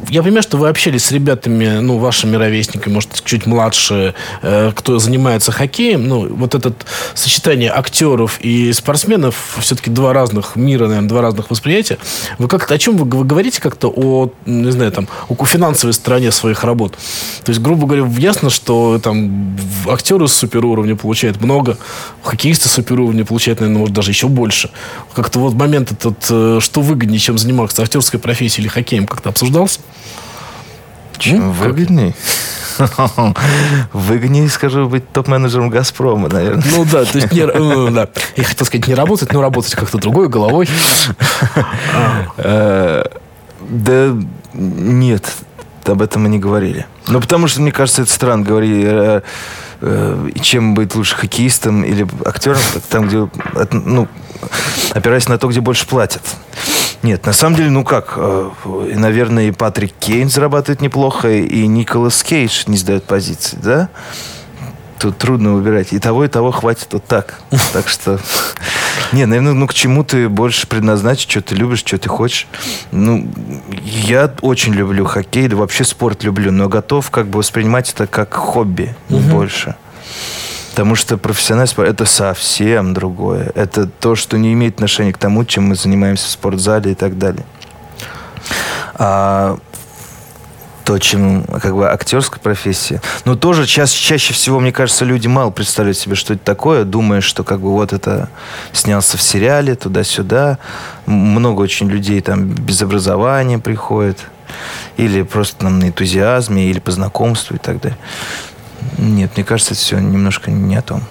я 0.08 0.23
понимаю, 0.23 0.42
что 0.42 0.56
вы 0.56 0.68
общались 0.68 1.04
с 1.04 1.12
ребятами, 1.12 1.78
ну, 1.80 1.99
вашими 1.99 2.37
ровесниками, 2.37 2.94
может, 2.94 3.23
чуть 3.25 3.46
младше, 3.46 4.14
э, 4.42 4.73
кто 4.75 4.99
занимается 4.99 5.52
хоккеем. 5.52 6.06
Ну, 6.06 6.34
вот 6.34 6.54
это 6.54 6.73
сочетание 7.14 7.70
актеров 7.70 8.38
и 8.40 8.73
спортсменов, 8.73 9.56
все-таки 9.61 9.90
два 9.90 10.12
разных 10.12 10.56
мира, 10.56 10.87
наверное, 10.87 11.08
два 11.08 11.23
разных 11.23 11.50
восприятия. 11.50 11.99
Вы 12.38 12.49
как-то, 12.49 12.75
о 12.75 12.78
чем 12.78 12.96
вы, 12.96 13.04
вы 13.04 13.25
говорите 13.25 13.61
как-то 13.61 13.88
о, 13.88 14.30
не 14.46 14.70
знаю, 14.70 14.92
там, 14.92 15.08
о 15.28 15.44
финансовой 15.44 15.92
стороне 15.94 16.32
своих 16.32 16.64
работ? 16.64 16.94
То 17.44 17.50
есть, 17.50 17.61
грубо 17.61 17.87
говоря, 17.87 18.06
ясно, 18.18 18.50
что 18.50 18.99
там 19.02 19.56
актеры 19.87 20.28
супер 20.28 20.64
уровня 20.64 20.96
получают 20.96 21.40
много, 21.40 21.76
хоккеисты 22.23 22.68
супер 22.68 23.00
уровня 23.00 23.25
получают, 23.25 23.61
наверное, 23.61 23.80
может, 23.80 23.94
даже 23.94 24.11
еще 24.11 24.28
больше. 24.28 24.70
Как-то 25.14 25.38
вот 25.38 25.54
момент 25.54 25.92
этот, 25.92 26.26
э, 26.30 26.58
что 26.61 26.80
выгоднее, 26.80 27.18
чем 27.18 27.38
заниматься 27.38 27.82
актерской 27.82 28.20
профессией 28.20 28.64
или 28.64 28.68
хоккеем, 28.68 29.06
как-то 29.06 29.30
обсуждался? 29.30 29.80
Чем 31.19 31.53
выгодней? 31.53 32.15
Выгоднее, 33.93 34.49
скажу, 34.49 34.89
быть 34.89 35.11
топ-менеджером 35.13 35.71
«Газпрома», 35.71 36.29
наверное. 36.29 36.65
Ну 36.71 36.85
да, 36.85 37.05
то 37.05 37.19
есть, 37.19 37.33
не, 37.33 37.47
ну, 37.59 37.91
да. 37.91 38.09
я 38.37 38.45
хотел 38.45 38.67
сказать, 38.67 38.89
не 38.89 38.95
работать, 38.95 39.33
но 39.33 39.41
работать 39.41 39.75
как-то 39.75 39.99
другой 39.99 40.29
головой. 40.29 40.69
Э, 42.37 43.05
да 43.61 44.17
нет, 44.53 45.33
об 45.85 46.03
этом 46.03 46.23
мы 46.23 46.29
не 46.29 46.39
говорили. 46.39 46.87
Ну, 47.07 47.21
потому 47.21 47.47
что, 47.47 47.63
мне 47.63 47.73
кажется, 47.73 48.03
это 48.03 48.11
странно 48.11 48.45
говорить, 48.45 48.85
э, 48.85 49.23
э, 49.81 50.29
чем 50.41 50.75
быть 50.75 50.95
лучше 50.95 51.15
хоккеистом 51.17 51.85
или 51.85 52.07
актером, 52.25 52.59
там, 52.89 53.07
где, 53.07 53.29
ну, 53.73 54.09
опираясь 54.93 55.29
на 55.29 55.39
то, 55.39 55.49
где 55.49 55.61
больше 55.61 55.87
платят. 55.87 56.23
Нет, 57.03 57.27
на 57.27 57.33
самом 57.35 57.57
деле, 57.57 57.71
ну 57.71 57.85
как, 57.85 58.15
э, 58.17 58.51
наверное, 58.95 59.49
и 59.49 59.51
Патрик 59.51 59.93
Кейн 60.01 60.31
зарабатывает 60.31 60.81
неплохо, 60.81 61.31
и 61.31 61.67
Николас 61.67 62.23
Кейдж 62.23 62.65
не 62.67 62.79
сдает 62.79 63.05
позиции, 63.05 63.59
да? 63.63 63.91
Тут 64.99 65.19
трудно 65.19 65.53
выбирать. 65.53 65.93
И 65.93 65.99
того, 65.99 66.25
и 66.25 66.29
того 66.29 66.51
хватит 66.51 66.89
вот 66.93 67.05
так. 67.05 67.41
Так 67.75 67.89
что... 67.89 68.19
Не, 69.13 69.27
наверное, 69.27 69.53
ну 69.53 69.67
к 69.67 69.75
чему 69.75 70.03
ты 70.03 70.31
больше 70.31 70.67
предназначен, 70.67 71.29
что 71.29 71.43
ты 71.43 71.55
любишь, 71.55 71.81
что 71.81 71.99
ты 71.99 72.09
хочешь. 72.09 72.47
Ну, 72.91 73.29
я 73.85 74.33
очень 74.41 74.73
люблю 74.73 75.05
хоккей, 75.05 75.49
да 75.49 75.57
вообще 75.57 75.85
спорт 75.85 76.25
люблю, 76.25 76.53
но 76.53 76.69
готов 76.69 77.11
как 77.11 77.27
бы 77.27 77.39
воспринимать 77.39 77.93
это 77.93 78.07
как 78.07 78.33
хобби 78.33 78.95
угу. 79.11 79.21
больше. 79.21 79.77
Потому 80.75 80.97
что 80.97 81.16
профессиональный 81.19 81.69
спорт– 81.69 81.88
это 81.90 82.04
совсем 82.04 82.95
другое. 82.95 83.52
Это 83.54 83.87
то, 83.87 84.16
что 84.16 84.37
не 84.38 84.52
имеет 84.54 84.75
отношения 84.75 85.12
к 85.12 85.19
тому, 85.19 85.45
чем 85.45 85.69
мы 85.69 85.76
занимаемся 85.76 86.26
в 86.26 86.31
спортзале 86.31 86.90
и 86.90 86.95
так 86.97 87.16
далее. 87.16 87.45
А 88.95 89.57
то, 90.85 90.99
чем 90.99 91.45
как 91.45 91.76
бы 91.76 91.88
актерская 91.88 92.40
профессия. 92.40 93.00
Но 93.25 93.37
тоже 93.37 93.66
ча- 93.66 93.87
чаще 93.87 94.35
всего, 94.35 94.59
мне 94.59 94.73
кажется, 94.73 95.04
люди 95.04 95.28
мало 95.28 95.50
представляют 95.50 95.97
себе, 95.97 96.16
что 96.16 96.35
это 96.35 96.45
такое, 96.45 96.83
думая, 96.83 97.21
что 97.21 97.45
как 97.45 97.61
бы 97.61 97.71
вот 97.71 97.93
это 97.93 98.28
снялся 98.73 99.16
в 99.16 99.23
сериале, 99.23 99.76
туда-сюда. 99.76 100.59
Много 101.07 101.61
очень 101.61 101.88
людей 101.88 102.21
там 102.21 102.49
без 102.49 102.83
образования 102.83 103.61
приходят. 103.61 104.19
Или 104.97 105.23
просто 105.23 105.54
там 105.59 105.78
на 105.78 105.85
энтузиазме, 105.85 106.69
или 106.69 106.81
по 106.81 106.90
знакомству 106.90 107.54
и 107.54 107.59
так 107.59 107.81
далее. 107.81 107.99
Нет, 108.99 109.33
мне 109.37 109.45
кажется, 109.45 109.75
все 109.75 109.99
немножко 109.99 110.50
не 110.50 110.76
о 110.76 110.83
том. 110.83 111.03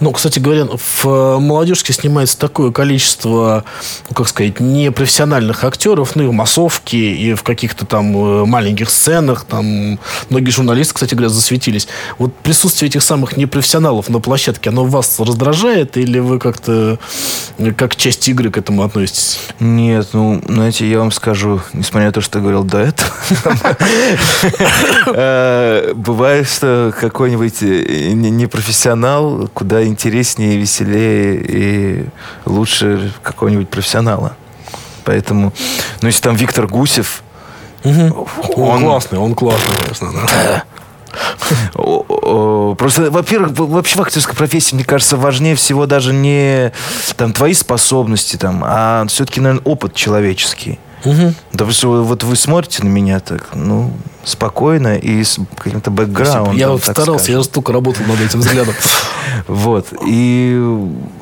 Ну, 0.00 0.12
кстати 0.12 0.38
говоря, 0.38 0.66
в 0.66 1.06
э, 1.06 1.38
молодежке 1.38 1.92
снимается 1.92 2.38
такое 2.38 2.70
количество, 2.70 3.64
ну, 4.08 4.14
как 4.14 4.28
сказать, 4.28 4.60
непрофессиональных 4.60 5.64
актеров, 5.64 6.16
ну, 6.16 6.24
и 6.24 6.26
в 6.26 6.32
массовке, 6.32 7.12
и 7.12 7.34
в 7.34 7.42
каких-то 7.42 7.86
там 7.86 8.16
э, 8.16 8.44
маленьких 8.44 8.90
сценах, 8.90 9.44
там 9.44 9.98
многие 10.30 10.50
журналисты, 10.50 10.94
кстати 10.94 11.14
говоря, 11.14 11.28
засветились. 11.28 11.88
Вот 12.18 12.34
присутствие 12.34 12.88
этих 12.88 13.02
самых 13.02 13.36
непрофессионалов 13.36 14.08
на 14.08 14.20
площадке, 14.20 14.70
оно 14.70 14.84
вас 14.84 15.18
раздражает, 15.20 15.96
или 15.96 16.18
вы 16.18 16.38
как-то 16.38 16.98
э, 17.58 17.72
как 17.72 17.96
часть 17.96 18.28
игры 18.28 18.50
к 18.50 18.58
этому 18.58 18.82
относитесь? 18.82 19.38
Нет, 19.60 20.08
ну, 20.12 20.42
знаете, 20.46 20.88
я 20.88 20.98
вам 20.98 21.12
скажу, 21.12 21.60
несмотря 21.72 22.08
на 22.08 22.12
то, 22.12 22.20
что 22.20 22.38
я 22.38 22.42
говорил 22.42 22.64
до 22.64 22.78
этого, 22.78 23.10
бывает, 25.94 26.48
что 26.48 26.92
какой-нибудь 26.98 27.62
непрофессионал 27.62 29.48
куда 29.64 29.82
интереснее, 29.86 30.58
веселее 30.58 31.42
и 31.42 32.04
лучше 32.44 33.14
какого-нибудь 33.22 33.70
профессионала. 33.70 34.36
Поэтому, 35.04 35.54
ну, 36.02 36.08
если 36.08 36.20
там 36.20 36.36
Виктор 36.36 36.66
Гусев, 36.66 37.22
угу. 37.82 38.28
он, 38.56 38.68
он 38.68 38.82
классный, 38.82 39.18
он 39.18 39.34
классный, 39.34 39.74
конечно. 39.80 40.12
Да. 40.12 40.64
Просто, 42.76 43.10
во-первых, 43.10 43.58
вообще 43.58 43.96
в 43.96 44.02
актерской 44.02 44.34
профессии, 44.34 44.74
мне 44.74 44.84
кажется, 44.84 45.16
важнее 45.16 45.54
всего 45.54 45.86
даже 45.86 46.12
не 46.12 46.70
там, 47.16 47.32
твои 47.32 47.54
способности, 47.54 48.36
там, 48.36 48.62
а 48.66 49.06
все-таки, 49.08 49.40
наверное, 49.40 49.62
опыт 49.64 49.94
человеческий. 49.94 50.78
Угу. 51.04 51.34
Допустим, 51.52 52.02
вот 52.02 52.22
вы 52.22 52.36
смотрите 52.36 52.82
на 52.82 52.88
меня 52.88 53.20
так, 53.20 53.48
ну, 53.54 53.92
спокойно 54.24 54.96
и 54.96 55.22
с 55.22 55.38
каким-то 55.56 55.90
бэкграундом. 55.90 56.56
Я 56.56 56.70
вот 56.70 56.82
старался, 56.82 57.24
скажем. 57.24 57.40
я 57.40 57.44
столько 57.44 57.72
работал 57.72 58.04
над 58.06 58.20
этим 58.20 58.40
взглядом. 58.40 58.74
Вот. 59.46 59.88
И 60.06 60.60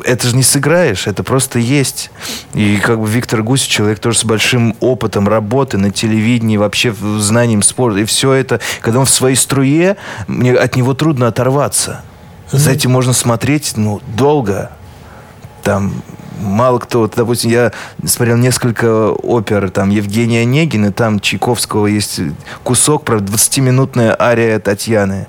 это 0.05 0.29
же 0.29 0.37
не 0.37 0.43
сыграешь, 0.43 1.07
это 1.07 1.23
просто 1.23 1.59
есть. 1.59 2.11
И 2.55 2.77
как 2.79 3.01
бы 3.01 3.09
Виктор 3.09 3.43
Гусев, 3.43 3.69
человек 3.69 3.99
тоже 3.99 4.19
с 4.19 4.25
большим 4.25 4.77
опытом 4.81 5.29
работы 5.29 5.79
на 5.79 5.91
телевидении, 5.91 6.57
вообще 6.57 6.95
знанием 7.19 7.63
спорта. 7.63 8.01
И 8.01 8.05
все 8.05 8.33
это, 8.33 8.61
когда 8.81 9.01
он 9.01 9.07
в 9.07 9.11
своей 9.11 9.37
струе, 9.37 9.97
мне 10.27 10.55
от 10.55 10.77
него 10.77 10.95
трудно 10.95 11.29
оторваться. 11.29 12.03
За 12.51 12.71
этим 12.71 12.91
можно 12.91 13.13
смотреть, 13.13 13.73
ну, 13.77 14.01
долго. 14.15 14.71
Там 15.63 15.95
мало 16.43 16.79
кто, 16.79 17.01
вот, 17.01 17.15
допустим, 17.17 17.51
я 17.51 17.73
смотрел 18.05 18.37
несколько 18.37 19.11
опер, 19.11 19.71
там, 19.71 19.91
Евгения 19.91 20.43
Онегина, 20.43 20.93
там 20.93 21.21
Чайковского 21.21 21.87
есть 21.87 22.21
кусок, 22.63 23.05
правда, 23.05 23.33
20-минутная 23.33 24.17
ария 24.21 24.59
Татьяны. 24.59 25.29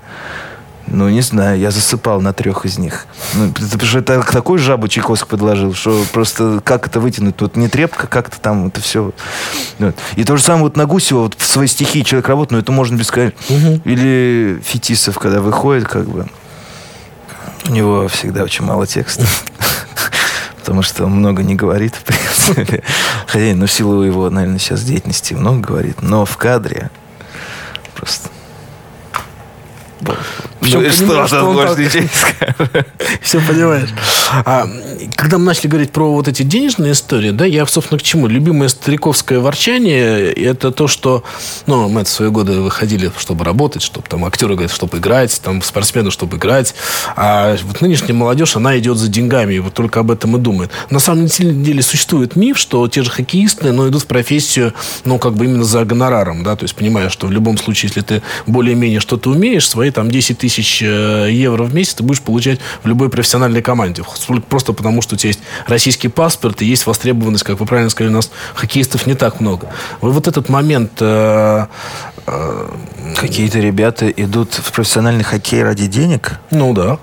Ну, 0.88 1.10
не 1.10 1.22
знаю, 1.22 1.60
я 1.60 1.72
засыпал 1.72 2.22
на 2.22 2.34
трех 2.34 2.66
из 2.66 2.78
них. 2.78 3.08
Ну, 3.36 3.52
потому 3.52 3.84
что 3.84 4.00
это 4.00 4.22
такой 4.24 4.58
жабу 4.58 4.88
Чайковский 4.88 5.28
подложил, 5.28 5.74
что 5.74 6.04
просто 6.12 6.62
как 6.64 6.88
это 6.88 7.00
вытянуть? 7.00 7.36
Тут 7.38 7.56
не 7.56 7.68
трепка, 7.68 8.08
как-то 8.08 8.40
там 8.40 8.68
это 8.68 8.82
все. 8.82 9.12
Вот. 9.80 9.96
И 10.16 10.24
то 10.24 10.38
же 10.38 10.44
самое 10.44 10.66
вот 10.66 10.78
на 10.78 10.86
Гусева, 10.86 11.22
вот 11.22 11.36
в 11.38 11.46
своей 11.46 11.70
стихии 11.70 12.02
человек 12.02 12.28
работает, 12.28 12.52
но 12.52 12.60
это 12.60 12.72
можно 12.72 12.96
бесконечно. 12.96 13.38
Угу. 13.50 13.82
Или 13.86 14.62
Фетисов, 14.64 15.18
когда 15.20 15.42
выходит, 15.42 15.88
как 15.88 16.08
бы, 16.08 16.28
у 17.68 17.72
него 17.72 18.08
всегда 18.10 18.44
очень 18.44 18.66
мало 18.66 18.86
текста 18.86 19.26
потому 20.60 20.82
что 20.82 21.06
он 21.06 21.12
много 21.12 21.44
не 21.44 21.56
говорит, 21.56 21.96
в 22.04 22.04
принципе. 22.04 22.84
Хотя, 23.28 23.56
ну, 23.56 23.68
в 23.68 23.72
силу 23.72 24.02
его, 24.04 24.30
наверное, 24.30 24.60
сейчас 24.60 24.84
деятельности 24.84 25.34
много 25.34 25.60
говорит, 25.68 26.02
но 26.02 26.26
в 26.26 26.38
кадре 26.38 26.90
просто 27.96 28.30
все 30.64 30.80
ну, 30.80 30.90
понимаешь, 30.90 30.96
что, 30.96 31.28
что 31.28 31.44
он 31.46 31.58
так... 31.58 32.88
Все 33.22 33.40
понимаешь. 33.42 33.90
А, 34.46 34.68
когда 35.16 35.38
мы 35.38 35.46
начали 35.46 35.68
говорить 35.68 35.92
про 35.92 36.12
вот 36.14 36.28
эти 36.28 36.44
денежные 36.44 36.94
истории, 36.94 37.32
да, 37.32 37.46
я, 37.46 37.66
собственно, 37.66 38.00
к 38.00 38.04
чему? 38.04 38.28
Любимое 38.28 38.70
стариковское 38.70 39.40
ворчание– 39.40 40.32
это 40.34 40.72
то, 40.72 40.88
что, 40.88 41.24
ну, 41.68 41.88
мы 41.90 42.02
это 42.02 42.10
в 42.10 42.14
свои 42.14 42.30
годы 42.30 42.60
выходили, 42.62 43.12
чтобы 43.18 43.46
работать, 43.46 43.82
чтобы 43.82 44.08
там 44.08 44.26
актеры 44.26 44.54
говорят, 44.54 44.74
чтобы 44.74 44.98
играть, 44.98 45.40
там 45.44 45.62
спортсмены, 45.62 46.12
чтобы 46.12 46.38
играть. 46.38 46.74
А 47.16 47.56
вот 47.64 47.82
нынешняя 47.82 48.14
молодежь, 48.14 48.56
она 48.56 48.78
идет 48.80 48.98
за 48.98 49.08
деньгами, 49.08 49.56
и 49.56 49.60
вот 49.60 49.74
только 49.74 50.00
об 50.00 50.12
этом 50.12 50.36
и 50.38 50.40
думает. 50.40 50.72
На 50.90 51.00
самом 51.00 51.28
деле 51.28 51.82
существует 51.82 52.36
миф, 52.36 52.58
что 52.58 52.88
те 52.88 53.04
же 53.04 53.12
хоккеисты, 53.12 53.72
но 53.72 53.88
идут 53.88 54.04
в 54.04 54.08
профессию, 54.08 54.74
ну, 55.06 55.20
как 55.20 55.34
бы 55.36 55.46
именно 55.46 55.64
за 55.64 55.86
гонораром, 55.86 56.44
да, 56.44 56.56
то 56.56 56.64
есть 56.64 56.76
понимая, 56.76 57.10
что 57.10 57.28
в 57.28 57.32
любом 57.32 57.58
случае, 57.58 57.90
если 57.90 58.02
ты 58.02 58.22
более-менее 58.48 59.00
что-то 59.00 59.30
умеешь, 59.30 59.68
свои 59.68 59.92
там 59.92 60.10
10 60.10 60.38
тысяч 60.38 60.53
э, 60.60 61.30
евро 61.32 61.64
в 61.64 61.74
месяц 61.74 61.96
ты 61.96 62.04
будешь 62.04 62.22
получать 62.22 62.60
в 62.84 62.88
любой 62.88 63.10
профессиональной 63.10 63.62
команде. 63.62 64.04
Просто 64.50 64.74
потому, 64.74 65.02
что 65.02 65.16
у 65.16 65.18
тебя 65.18 65.30
есть 65.30 65.42
российский 65.68 66.08
паспорт 66.08 66.62
и 66.62 66.66
есть 66.66 66.86
востребованность, 66.86 67.44
как 67.44 67.60
вы 67.60 67.66
правильно 67.66 67.90
сказали, 67.90 68.12
у 68.12 68.16
нас 68.16 68.32
хоккеистов 68.54 69.06
не 69.08 69.16
так 69.16 69.40
много. 69.40 69.70
Вы 70.02 70.12
вот 70.12 70.28
этот 70.28 70.50
момент... 70.50 70.94
Э, 71.00 71.68
э, 72.28 72.70
Какие-то 73.16 73.60
ребята 73.60 74.10
идут 74.10 74.54
в 74.54 74.72
профессиональный 74.72 75.24
хоккей 75.24 75.64
ради 75.64 75.88
денег? 75.88 76.40
Ну 76.52 76.74
да. 76.74 76.98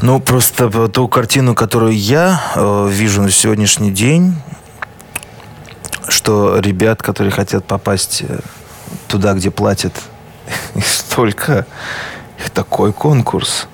Ну, 0.00 0.20
просто 0.20 0.88
ту 0.88 1.08
картину, 1.08 1.54
которую 1.54 1.96
я 1.96 2.40
э, 2.54 2.88
вижу 2.90 3.22
на 3.22 3.30
сегодняшний 3.30 3.90
день, 3.90 4.34
что 6.08 6.58
ребят, 6.58 7.02
которые 7.02 7.32
хотят 7.32 7.64
попасть 7.64 8.24
туда, 9.08 9.34
где 9.34 9.50
платят 9.50 9.92
столько, 10.84 11.66
их 12.38 12.50
такой 12.50 12.92
конкурс, 12.92 13.66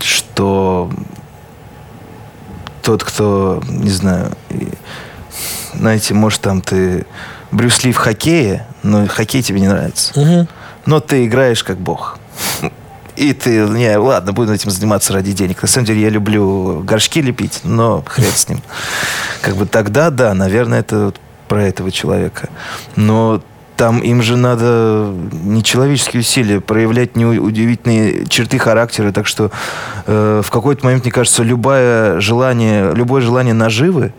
что 0.00 0.90
тот, 2.82 3.02
кто, 3.02 3.62
не 3.66 3.90
знаю, 3.90 4.30
знаете, 5.74 6.14
может, 6.14 6.40
там 6.40 6.60
ты 6.60 7.06
Брюс 7.50 7.84
Ли 7.84 7.92
в 7.92 7.96
хоккее, 7.96 8.66
но 8.82 9.06
хоккей 9.06 9.42
тебе 9.42 9.60
не 9.60 9.68
нравится. 9.68 10.18
Угу. 10.18 10.48
Но 10.86 11.00
ты 11.00 11.24
играешь 11.24 11.64
как 11.64 11.78
бог. 11.78 12.18
И 13.16 13.32
ты, 13.32 13.60
не, 13.68 13.96
ладно, 13.96 14.32
буду 14.32 14.52
этим 14.52 14.70
заниматься 14.70 15.12
ради 15.12 15.32
денег. 15.32 15.62
На 15.62 15.68
самом 15.68 15.86
деле 15.86 16.02
я 16.02 16.10
люблю 16.10 16.80
горшки 16.80 17.22
лепить, 17.22 17.60
но 17.62 18.02
хрен 18.06 18.32
с 18.34 18.48
ним. 18.48 18.60
Как 19.40 19.54
бы 19.54 19.66
тогда, 19.66 20.10
да, 20.10 20.34
наверное, 20.34 20.80
это 20.80 21.06
вот 21.06 21.20
про 21.46 21.62
этого 21.62 21.92
человека. 21.92 22.48
Но 22.96 23.40
там 23.76 23.98
им 24.00 24.22
же 24.22 24.36
надо 24.36 25.12
нечеловеческие 25.32 26.20
усилия, 26.20 26.60
проявлять 26.60 27.16
неудивительные 27.16 28.26
черты 28.26 28.58
характера. 28.58 29.10
Так 29.10 29.26
что 29.26 29.50
э, 30.06 30.42
в 30.44 30.50
какой-то 30.50 30.84
момент, 30.84 31.04
мне 31.04 31.12
кажется, 31.12 31.42
любое 31.42 32.20
желание, 32.20 32.94
любое 32.94 33.20
желание 33.20 33.54
наживы, 33.54 34.12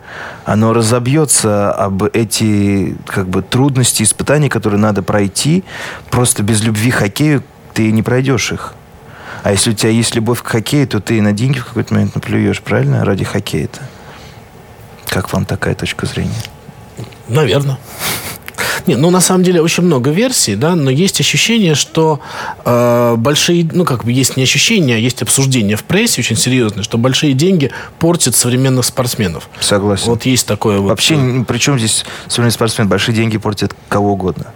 оно 0.43 0.73
разобьется 0.73 1.71
об 1.71 2.03
эти 2.03 2.97
как 3.07 3.29
бы, 3.29 3.41
трудности, 3.41 4.03
испытания, 4.03 4.49
которые 4.49 4.79
надо 4.79 5.01
пройти. 5.01 5.63
Просто 6.09 6.43
без 6.43 6.61
любви 6.61 6.91
к 6.91 6.95
хоккею 6.95 7.41
ты 7.73 7.91
не 7.91 8.03
пройдешь 8.03 8.51
их. 8.51 8.73
А 9.43 9.51
если 9.51 9.71
у 9.71 9.73
тебя 9.73 9.91
есть 9.91 10.15
любовь 10.15 10.41
к 10.41 10.47
хоккею, 10.47 10.87
то 10.87 10.99
ты 10.99 11.21
на 11.21 11.31
деньги 11.31 11.59
в 11.59 11.65
какой-то 11.65 11.93
момент 11.93 12.15
наплюешь, 12.15 12.61
правильно? 12.61 13.05
Ради 13.05 13.23
хоккея-то. 13.23 13.81
Как 15.07 15.31
вам 15.31 15.45
такая 15.45 15.75
точка 15.75 16.07
зрения? 16.07 16.33
Наверное. 17.29 17.77
Не, 18.87 18.95
ну 18.95 19.09
на 19.09 19.19
самом 19.19 19.43
деле 19.43 19.61
очень 19.61 19.83
много 19.83 20.11
версий, 20.11 20.55
да, 20.55 20.75
но 20.75 20.89
есть 20.89 21.19
ощущение, 21.19 21.75
что 21.75 22.19
э, 22.65 23.15
большие, 23.17 23.67
ну 23.71 23.85
как 23.85 24.05
бы 24.05 24.11
есть 24.11 24.37
не 24.37 24.43
ощущение, 24.43 24.97
а 24.97 24.99
есть 24.99 25.21
обсуждение 25.21 25.75
в 25.75 25.83
прессе 25.83 26.21
очень 26.21 26.35
серьезное, 26.35 26.83
что 26.83 26.97
большие 26.97 27.33
деньги 27.33 27.71
портят 27.99 28.35
современных 28.35 28.85
спортсменов. 28.85 29.49
Согласен. 29.59 30.05
Вот 30.07 30.25
есть 30.25 30.45
такое 30.45 30.79
вот. 30.79 30.89
Вообще, 30.89 31.15
э, 31.15 31.43
причем 31.47 31.79
здесь 31.79 32.05
современный 32.27 32.53
спортсмен, 32.53 32.87
большие 32.87 33.15
деньги 33.15 33.37
портят 33.37 33.75
кого 33.89 34.13
угодно. 34.13 34.47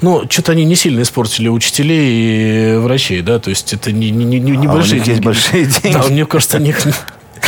Ну, 0.00 0.24
что-то 0.28 0.52
они 0.52 0.64
не 0.64 0.76
сильно 0.76 1.02
испортили 1.02 1.48
учителей 1.48 2.74
и 2.74 2.76
врачей, 2.76 3.22
да, 3.22 3.38
то 3.38 3.50
есть 3.50 3.72
это 3.72 3.92
не, 3.92 4.10
не, 4.10 4.24
не, 4.24 4.38
не 4.38 4.66
а 4.66 4.70
большие 4.70 4.94
у 4.94 5.04
них 5.04 5.04
деньги. 5.04 5.10
есть 5.10 5.22
большие 5.24 5.64
деньги. 5.82 5.94
Да, 5.94 6.02
мне 6.08 6.26
кажется, 6.26 6.58
у 6.58 6.60
них 6.60 6.78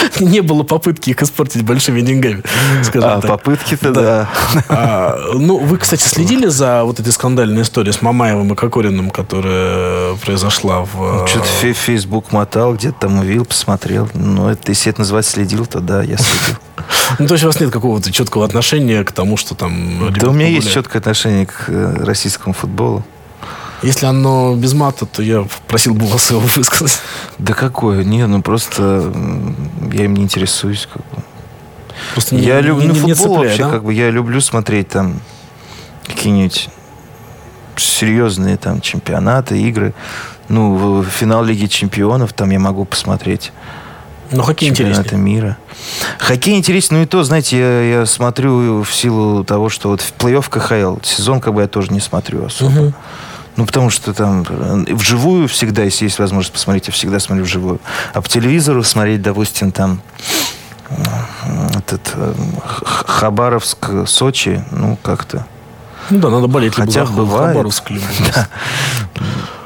не 0.20 0.40
было 0.40 0.62
попытки 0.62 1.10
их 1.10 1.22
испортить 1.22 1.62
большими 1.62 2.00
деньгами, 2.00 2.42
скажем 2.82 3.10
а, 3.10 3.20
так. 3.20 3.30
Попытки-то 3.30 3.92
да. 3.92 4.02
да. 4.02 4.64
А, 4.68 5.32
ну, 5.34 5.58
вы, 5.58 5.78
кстати, 5.78 6.02
следили 6.02 6.46
за 6.46 6.84
вот 6.84 7.00
этой 7.00 7.12
скандальной 7.12 7.62
историей 7.62 7.92
с 7.92 8.02
Мамаевым 8.02 8.52
и 8.52 8.56
Кокориным, 8.56 9.10
которая 9.10 10.14
произошла 10.16 10.82
в... 10.82 11.20
Ну, 11.20 11.26
что-то 11.26 11.46
Facebook 11.72 12.32
мотал, 12.32 12.74
где-то 12.74 13.00
там 13.00 13.18
увидел, 13.20 13.44
посмотрел. 13.44 14.08
Ну, 14.14 14.48
это, 14.48 14.70
если 14.70 14.90
это 14.90 15.00
называть 15.00 15.26
следил, 15.26 15.66
то 15.66 15.80
да, 15.80 16.02
я 16.02 16.16
следил. 16.16 16.56
Ну, 17.18 17.26
то 17.26 17.34
есть 17.34 17.44
у 17.44 17.46
вас 17.48 17.60
нет 17.60 17.70
какого-то 17.70 18.12
четкого 18.12 18.44
отношения 18.44 19.04
к 19.04 19.12
тому, 19.12 19.36
что 19.36 19.54
там... 19.54 20.12
Да 20.12 20.28
у 20.28 20.32
меня 20.32 20.48
есть 20.48 20.72
четкое 20.72 21.00
отношение 21.00 21.46
к 21.46 21.64
э, 21.68 22.04
российскому 22.04 22.54
футболу. 22.54 23.04
Если 23.82 24.06
оно 24.06 24.54
без 24.56 24.72
мата, 24.72 25.06
то 25.06 25.22
я 25.22 25.46
просил 25.68 25.94
бы 25.94 26.06
вас 26.06 26.30
его 26.30 26.40
высказать. 26.40 26.98
Да 27.38 27.54
какое? 27.54 28.04
Не, 28.04 28.26
ну 28.26 28.42
просто 28.42 29.12
я 29.92 30.04
им 30.04 30.14
не 30.14 30.22
интересуюсь. 30.22 30.88
Как 30.92 31.02
бы. 31.02 31.22
Просто 32.12 32.36
я 32.36 32.60
не, 32.60 32.68
люблю 32.68 32.88
не, 32.88 32.94
футбол 32.94 33.08
не 33.08 33.14
цепляя, 33.14 33.38
вообще, 33.38 33.64
да? 33.64 33.70
как 33.70 33.84
бы 33.84 33.92
я 33.92 34.10
люблю 34.10 34.40
смотреть 34.40 34.88
там 34.88 35.20
какие-нибудь 36.06 36.68
серьезные 37.76 38.56
там 38.56 38.80
чемпионаты, 38.80 39.60
игры. 39.60 39.94
Ну, 40.48 41.02
финал 41.02 41.44
Лиги 41.44 41.66
Чемпионов 41.66 42.32
там 42.32 42.50
я 42.50 42.58
могу 42.58 42.84
посмотреть. 42.84 43.52
Но 44.30 44.42
хоккей 44.42 44.68
интереснее. 44.68 45.20
мира. 45.20 45.56
Хоккей 46.18 46.56
интересен, 46.56 46.96
ну 46.96 47.02
и 47.02 47.06
то, 47.06 47.22
знаете, 47.22 47.58
я, 47.58 47.98
я 48.00 48.06
смотрю 48.06 48.82
в 48.82 48.92
силу 48.92 49.44
того, 49.44 49.68
что 49.68 49.90
вот 49.90 50.00
в 50.00 50.14
плей-офф 50.14 50.48
КХЛ 50.48 51.00
сезон 51.02 51.40
как 51.40 51.54
бы 51.54 51.62
я 51.62 51.68
тоже 51.68 51.92
не 51.92 52.00
смотрю 52.00 52.46
особо. 52.46 52.78
Угу. 52.78 52.94
Ну, 53.56 53.64
потому 53.64 53.90
что 53.90 54.12
там 54.12 54.44
э, 54.48 54.94
вживую 54.94 55.48
всегда, 55.48 55.82
если 55.82 56.04
есть 56.04 56.18
возможность 56.18 56.52
посмотреть, 56.52 56.88
я 56.88 56.92
всегда 56.92 57.18
смотрю 57.20 57.44
вживую. 57.44 57.80
А 58.12 58.20
по 58.20 58.28
телевизору 58.28 58.82
смотреть, 58.82 59.22
допустим, 59.22 59.72
там 59.72 60.02
э, 60.90 60.94
этот 61.78 62.12
э, 62.14 62.34
Хабаровск, 63.06 64.06
Сочи, 64.06 64.62
ну, 64.70 64.98
как-то. 65.02 65.46
Ну 66.10 66.18
да, 66.18 66.28
надо 66.28 66.46
болеть 66.46 66.74
Хотя 66.74 67.00
либо 67.00 67.12
бывает. 67.12 67.56
Хабаровск, 67.56 67.90
либо 67.90 68.04
да. 68.34 68.48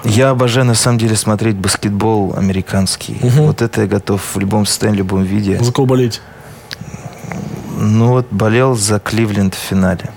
Я 0.05 0.31
обожаю, 0.31 0.67
на 0.67 0.75
самом 0.75 0.99
деле, 0.99 1.17
смотреть 1.17 1.57
баскетбол 1.57 2.35
американский. 2.37 3.19
Угу. 3.21 3.43
Вот 3.47 3.61
это 3.61 3.83
я 3.83 3.87
готов 3.89 4.23
в 4.35 4.39
любом 4.39 4.67
состоянии, 4.67 4.99
в 4.99 5.01
любом 5.01 5.23
виде. 5.25 5.59
За 5.63 5.73
кого 5.73 5.87
болеть? 5.87 6.21
Ну 7.77 8.09
вот 8.09 8.29
болел 8.31 8.77
за 8.77 9.01
Кливленд 9.01 9.55
в 9.55 9.59
финале. 9.59 10.11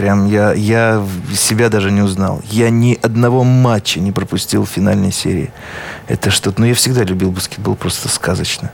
Прям 0.00 0.26
я, 0.28 0.54
я 0.54 1.04
себя 1.36 1.68
даже 1.68 1.90
не 1.90 2.00
узнал. 2.00 2.40
Я 2.46 2.70
ни 2.70 2.98
одного 3.02 3.44
матча 3.44 4.00
не 4.00 4.12
пропустил 4.12 4.64
в 4.64 4.70
финальной 4.70 5.12
серии. 5.12 5.52
Это 6.08 6.30
что-то... 6.30 6.58
Ну, 6.62 6.66
я 6.66 6.72
всегда 6.72 7.04
любил 7.04 7.30
баскетбол 7.30 7.74
просто 7.74 8.08
сказочно. 8.08 8.70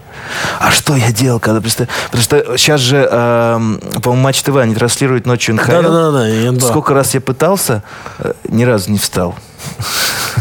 А 0.60 0.70
что 0.70 0.94
я 0.94 1.10
делал, 1.10 1.40
когда... 1.40 1.60
Просто, 1.60 1.88
потому 2.04 2.22
что 2.22 2.56
сейчас 2.56 2.80
же, 2.80 3.08
э, 3.10 3.58
по-моему, 4.04 4.22
Матч 4.22 4.42
ТВ 4.42 4.56
они 4.56 4.76
транслируют 4.76 5.26
ночью 5.26 5.56
НХЛ. 5.56 5.82
Да-да-да. 5.82 6.60
Сколько 6.60 6.94
раз 6.94 7.12
я 7.14 7.20
пытался, 7.20 7.82
э, 8.20 8.32
ни 8.48 8.62
разу 8.62 8.92
не 8.92 8.98
встал. 8.98 9.34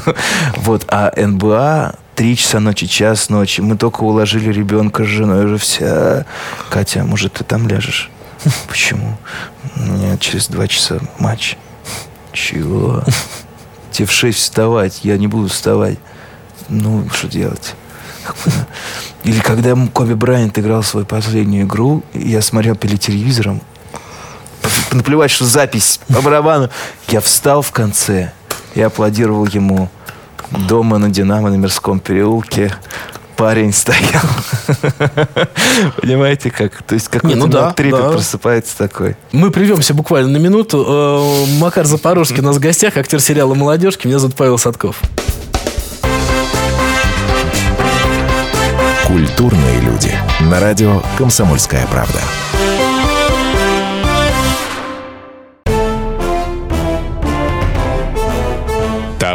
Вот. 0.57 0.85
А 0.89 1.11
НБА 1.17 1.95
три 2.13 2.37
часа 2.37 2.59
ночи, 2.59 2.85
час 2.85 3.29
ночи. 3.29 3.61
Мы 3.61 3.75
только 3.75 4.03
уложили 4.03 4.51
ребенка 4.51 5.03
с 5.03 5.07
женой 5.07 5.45
уже 5.45 5.57
вся. 5.57 6.25
Катя, 6.69 7.03
может, 7.03 7.33
ты 7.33 7.43
там 7.43 7.67
ляжешь? 7.67 8.11
Почему? 8.67 9.17
Нет, 9.75 10.19
через 10.19 10.47
два 10.47 10.67
часа 10.67 10.99
матч. 11.19 11.57
Чего? 12.31 13.03
Тебе 13.91 14.07
в 14.07 14.11
шесть 14.11 14.39
вставать, 14.39 15.01
я 15.03 15.17
не 15.17 15.27
буду 15.27 15.47
вставать. 15.47 15.97
Ну, 16.69 17.07
что 17.09 17.27
делать? 17.27 17.75
Или 19.23 19.39
когда 19.39 19.75
Коби 19.93 20.13
Брайант 20.13 20.57
играл 20.57 20.83
свою 20.83 21.05
последнюю 21.05 21.65
игру, 21.65 22.03
я 22.13 22.41
смотрел 22.41 22.75
перед 22.75 22.99
телевизором, 22.99 23.61
наплевать, 24.91 25.31
что 25.31 25.45
запись 25.45 25.99
по 26.07 26.21
барабану, 26.21 26.69
я 27.07 27.21
встал 27.21 27.61
в 27.61 27.71
конце 27.71 28.31
и 28.73 28.81
аплодировал 28.81 29.45
ему 29.45 29.89
дома 30.51 30.97
на 30.97 31.09
Динамо 31.09 31.49
на 31.49 31.55
Мирском 31.55 31.99
переулке 31.99 32.73
парень 33.35 33.73
стоял. 33.73 34.21
Понимаете, 36.01 36.51
как? 36.51 36.81
То 36.83 36.95
есть 36.95 37.07
какой-то 37.07 37.37
ну, 37.37 37.47
да, 37.47 37.71
трепет 37.73 37.99
да. 37.99 38.11
просыпается 38.11 38.77
такой. 38.77 39.15
Мы 39.31 39.51
прервемся 39.51 39.93
буквально 39.93 40.29
на 40.31 40.37
минуту. 40.37 40.85
Э, 40.87 41.59
Макар 41.59 41.85
Запорожский 41.85 42.39
у 42.39 42.43
нас 42.43 42.57
в 42.57 42.59
гостях, 42.59 42.97
актер 42.97 43.19
сериала 43.19 43.53
«Молодежки». 43.53 44.07
Меня 44.07 44.19
зовут 44.19 44.35
Павел 44.35 44.57
Садков. 44.57 45.01
Культурные 49.05 49.79
люди. 49.81 50.11
На 50.41 50.59
радио 50.59 51.01
«Комсомольская 51.17 51.85
правда». 51.87 52.19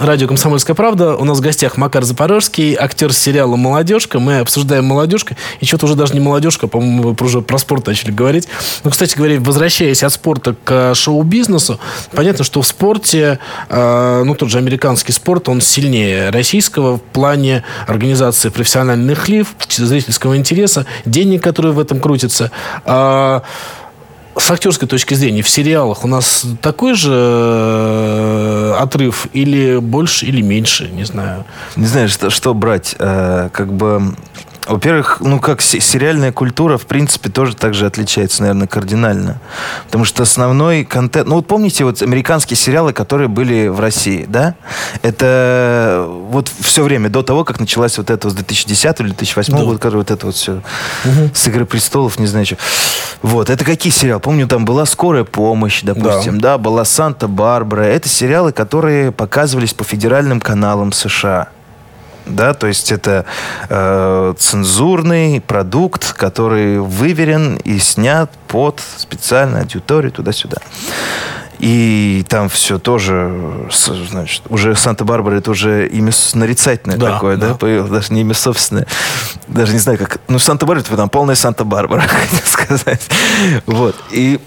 Радио 0.00 0.26
«Комсомольская 0.26 0.74
правда». 0.74 1.16
У 1.16 1.24
нас 1.24 1.38
в 1.38 1.40
гостях 1.40 1.76
Макар 1.76 2.04
Запорожский, 2.04 2.74
актер 2.74 3.12
сериала 3.12 3.56
«Молодежка». 3.56 4.18
Мы 4.18 4.38
обсуждаем 4.38 4.86
«Молодежка». 4.86 5.36
И 5.60 5.66
что-то 5.66 5.86
уже 5.86 5.94
даже 5.94 6.14
не 6.14 6.20
«Молодежка», 6.20 6.66
по-моему, 6.66 7.14
уже 7.20 7.42
про 7.42 7.58
спорт 7.58 7.86
начали 7.86 8.10
говорить. 8.10 8.48
Ну, 8.82 8.90
кстати 8.90 9.16
говоря, 9.16 9.38
возвращаясь 9.40 10.02
от 10.02 10.12
спорта 10.12 10.56
к 10.64 10.94
шоу-бизнесу, 10.94 11.78
понятно, 12.12 12.44
что 12.44 12.62
в 12.62 12.66
спорте, 12.66 13.38
э, 13.68 14.22
ну, 14.24 14.34
тот 14.34 14.48
же 14.48 14.58
американский 14.58 15.12
спорт, 15.12 15.48
он 15.48 15.60
сильнее 15.60 16.30
российского 16.30 16.96
в 16.96 17.02
плане 17.02 17.62
организации 17.86 18.48
профессиональных 18.48 19.28
лив, 19.28 19.54
зрительского 19.68 20.36
интереса, 20.36 20.86
денег, 21.04 21.42
которые 21.42 21.72
в 21.72 21.78
этом 21.78 22.00
крутятся. 22.00 22.50
А, 22.84 23.42
с 24.40 24.50
актерской 24.50 24.88
точки 24.88 25.14
зрения 25.14 25.42
в 25.42 25.48
сериалах 25.48 26.04
у 26.04 26.08
нас 26.08 26.44
такой 26.60 26.94
же 26.94 27.12
э, 27.12 28.74
отрыв 28.78 29.26
или 29.32 29.78
больше, 29.78 30.26
или 30.26 30.40
меньше, 30.40 30.88
не 30.88 31.04
знаю. 31.04 31.44
Не 31.76 31.86
знаю, 31.86 32.08
что, 32.08 32.30
что 32.30 32.54
брать. 32.54 32.96
Э, 32.98 33.50
как 33.52 33.72
бы 33.72 34.14
во-первых, 34.70 35.18
ну 35.20 35.40
как 35.40 35.60
сериальная 35.60 36.32
культура, 36.32 36.78
в 36.78 36.86
принципе, 36.86 37.28
тоже 37.28 37.56
так 37.56 37.74
же 37.74 37.86
отличается, 37.86 38.42
наверное, 38.42 38.66
кардинально. 38.66 39.40
Потому 39.86 40.04
что 40.04 40.22
основной 40.22 40.84
контент... 40.84 41.26
Ну 41.26 41.36
вот 41.36 41.46
помните 41.46 41.84
вот 41.84 42.00
американские 42.02 42.56
сериалы, 42.56 42.92
которые 42.92 43.28
были 43.28 43.68
в 43.68 43.80
России, 43.80 44.24
да? 44.28 44.54
Это 45.02 46.06
вот 46.08 46.50
все 46.60 46.82
время 46.82 47.08
до 47.08 47.22
того, 47.22 47.44
как 47.44 47.58
началась 47.58 47.98
вот 47.98 48.10
это 48.10 48.30
с 48.30 48.34
2010 48.34 49.00
или 49.00 49.06
2008 49.08 49.52
да. 49.52 49.62
года, 49.64 49.78
который 49.78 49.96
вот 49.96 50.10
это 50.10 50.26
вот 50.26 50.36
все 50.36 50.52
угу. 50.52 51.30
с 51.34 51.46
«Игры 51.48 51.64
престолов», 51.64 52.18
не 52.18 52.26
знаю 52.26 52.46
что. 52.46 52.56
Вот, 53.22 53.50
это 53.50 53.64
какие 53.64 53.92
сериалы? 53.92 54.20
Помню, 54.20 54.46
там 54.46 54.64
была 54.64 54.86
«Скорая 54.86 55.24
помощь», 55.24 55.82
допустим, 55.82 56.40
да, 56.40 56.52
да 56.52 56.58
была 56.58 56.84
«Санта-Барбара». 56.84 57.82
Это 57.82 58.08
сериалы, 58.08 58.52
которые 58.52 59.10
показывались 59.10 59.74
по 59.74 59.84
федеральным 59.84 60.40
каналам 60.40 60.92
США 60.92 61.48
да, 62.26 62.54
то 62.54 62.66
есть 62.66 62.92
это 62.92 63.24
э, 63.68 64.34
цензурный 64.38 65.40
продукт, 65.40 66.12
который 66.12 66.78
выверен 66.78 67.56
и 67.56 67.78
снят 67.78 68.30
под 68.48 68.80
специальную 68.96 69.62
аудиторию 69.62 70.12
туда-сюда. 70.12 70.58
И 71.60 72.24
там 72.26 72.48
все 72.48 72.78
тоже, 72.78 73.68
значит, 74.10 74.44
уже 74.48 74.74
Санта-Барбара 74.74 75.36
это 75.36 75.50
уже 75.50 75.86
имя 75.88 76.10
нарицательное 76.32 76.96
да, 76.96 77.12
такое, 77.12 77.36
да, 77.36 77.48
да 77.48 77.54
появилось, 77.54 77.90
даже 77.90 78.14
не 78.14 78.22
имя 78.22 78.32
собственное. 78.32 78.86
Даже 79.46 79.74
не 79.74 79.78
знаю, 79.78 79.98
как... 79.98 80.20
Ну, 80.28 80.38
Санта-Барбара, 80.38 80.86
это 80.86 80.96
там 80.96 81.10
полная 81.10 81.34
Санта-Барбара, 81.34 82.00
хотел 82.08 82.46
сказать. 82.46 83.10
Вот. 83.66 83.94
И 84.10 84.40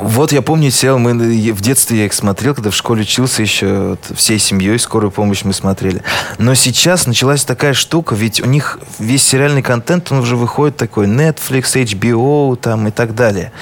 вот 0.00 0.32
я 0.32 0.42
помню 0.42 0.70
сериал, 0.70 0.98
мы 0.98 1.12
в 1.14 1.60
детстве 1.60 1.98
я 1.98 2.06
их 2.06 2.12
смотрел, 2.12 2.54
когда 2.54 2.70
в 2.70 2.74
школе 2.74 3.02
учился 3.02 3.42
еще 3.42 3.90
вот, 3.90 4.16
всей 4.16 4.38
семьей, 4.38 4.78
скорую 4.78 5.10
помощь 5.10 5.44
мы 5.44 5.52
смотрели. 5.52 6.02
Но 6.38 6.54
сейчас 6.54 7.06
началась 7.06 7.44
такая 7.44 7.74
штука, 7.74 8.14
ведь 8.14 8.40
у 8.40 8.46
них 8.46 8.78
весь 8.98 9.22
сериальный 9.22 9.62
контент, 9.62 10.10
он 10.12 10.18
уже 10.18 10.36
выходит 10.36 10.76
такой 10.76 11.06
Netflix, 11.06 11.74
HBO 11.74 12.56
там 12.56 12.88
и 12.88 12.90
так 12.90 13.14
далее. 13.14 13.52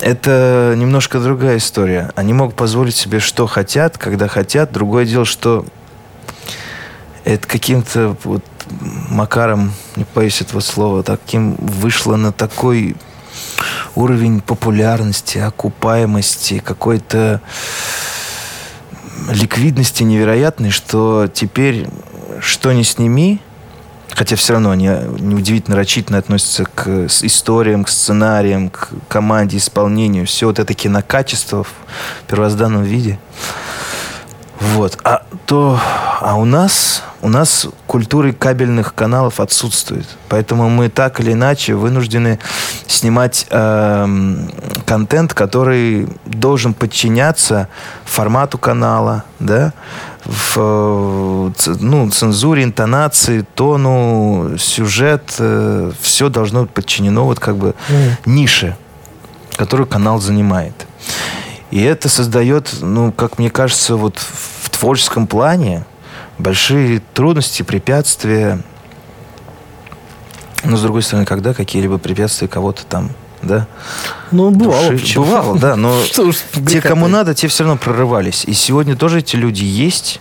Это 0.00 0.74
немножко 0.76 1.20
другая 1.20 1.58
история. 1.58 2.10
Они 2.16 2.32
могут 2.32 2.56
позволить 2.56 2.96
себе, 2.96 3.20
что 3.20 3.46
хотят, 3.46 3.98
когда 3.98 4.28
хотят. 4.28 4.72
Другое 4.72 5.04
дело, 5.04 5.24
что 5.24 5.64
это 7.24 7.46
каким-то 7.46 8.16
вот 8.24 8.44
макаром, 9.08 9.72
не 9.96 10.06
боюсь 10.14 10.40
этого 10.40 10.60
слова, 10.60 11.02
таким 11.02 11.54
вышло 11.54 12.16
на 12.16 12.32
такой 12.32 12.96
уровень 13.94 14.40
популярности, 14.40 15.38
окупаемости, 15.38 16.58
какой-то 16.58 17.40
ликвидности 19.30 20.02
невероятной, 20.02 20.70
что 20.70 21.28
теперь 21.32 21.88
что 22.40 22.72
ни 22.72 22.82
сними, 22.82 23.40
хотя 24.10 24.36
все 24.36 24.54
равно 24.54 24.70
они 24.70 24.86
неудивительно 24.86 25.76
рачительно 25.76 26.18
относятся 26.18 26.64
к 26.64 27.06
историям, 27.06 27.84
к 27.84 27.88
сценариям, 27.88 28.70
к 28.70 28.90
команде, 29.08 29.58
исполнению, 29.58 30.26
все 30.26 30.46
вот 30.46 30.58
это 30.58 30.74
кинокачество 30.74 31.64
в 31.64 31.72
первозданном 32.26 32.82
виде– 32.82 33.18
вот. 34.62 34.98
А, 35.04 35.22
то, 35.46 35.78
а 36.20 36.36
у 36.36 36.44
нас 36.44 37.02
у 37.22 37.28
нас 37.28 37.68
культуры 37.86 38.32
кабельных 38.32 38.94
каналов 38.94 39.38
отсутствует. 39.38 40.06
Поэтому 40.28 40.68
мы 40.68 40.88
так 40.88 41.20
или 41.20 41.32
иначе 41.32 41.74
вынуждены 41.74 42.40
снимать 42.88 43.46
э, 43.48 44.36
контент, 44.84 45.32
который 45.32 46.08
должен 46.26 46.74
подчиняться 46.74 47.68
формату 48.04 48.58
канала, 48.58 49.22
да, 49.38 49.72
в, 50.24 51.52
ну, 51.80 52.10
цензуре, 52.10 52.64
интонации, 52.64 53.46
тону, 53.54 54.56
сюжет, 54.58 55.36
э, 55.38 55.92
все 56.00 56.28
должно 56.28 56.62
быть 56.62 56.70
подчинено 56.70 57.24
вот 57.24 57.38
как 57.38 57.56
бы 57.56 57.76
mm. 57.88 58.10
нише, 58.26 58.76
которую 59.56 59.86
канал 59.86 60.20
занимает. 60.20 60.74
И 61.72 61.82
это 61.82 62.08
создает, 62.08 62.72
ну, 62.82 63.10
как 63.10 63.38
мне 63.38 63.50
кажется, 63.50 63.96
вот 63.96 64.18
в 64.18 64.70
творческом 64.70 65.26
плане 65.26 65.84
большие 66.38 67.02
трудности, 67.14 67.62
препятствия. 67.62 68.60
Но, 70.62 70.76
с 70.76 70.82
другой 70.82 71.02
стороны, 71.02 71.24
когда 71.24 71.54
какие-либо 71.54 71.98
препятствия 71.98 72.46
кого-то 72.46 72.84
там 72.86 73.10
да? 73.42 73.66
Ну, 74.30 74.50
бывало. 74.50 74.90
Души, 74.90 75.18
бывало, 75.18 75.58
да, 75.58 75.76
но 75.76 76.00
те, 76.66 76.80
кому 76.80 77.08
надо, 77.08 77.34
те 77.34 77.48
все 77.48 77.64
равно 77.64 77.78
прорывались. 77.78 78.44
И 78.44 78.52
сегодня 78.52 78.96
тоже 78.96 79.18
эти 79.18 79.36
люди 79.36 79.64
есть, 79.64 80.20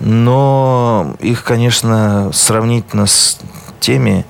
но 0.00 1.16
их, 1.20 1.42
конечно, 1.44 2.30
сравнительно 2.32 3.06
с 3.06 3.38
теми 3.80 4.24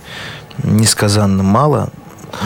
несказанно 0.63 1.43
мало. 1.43 1.91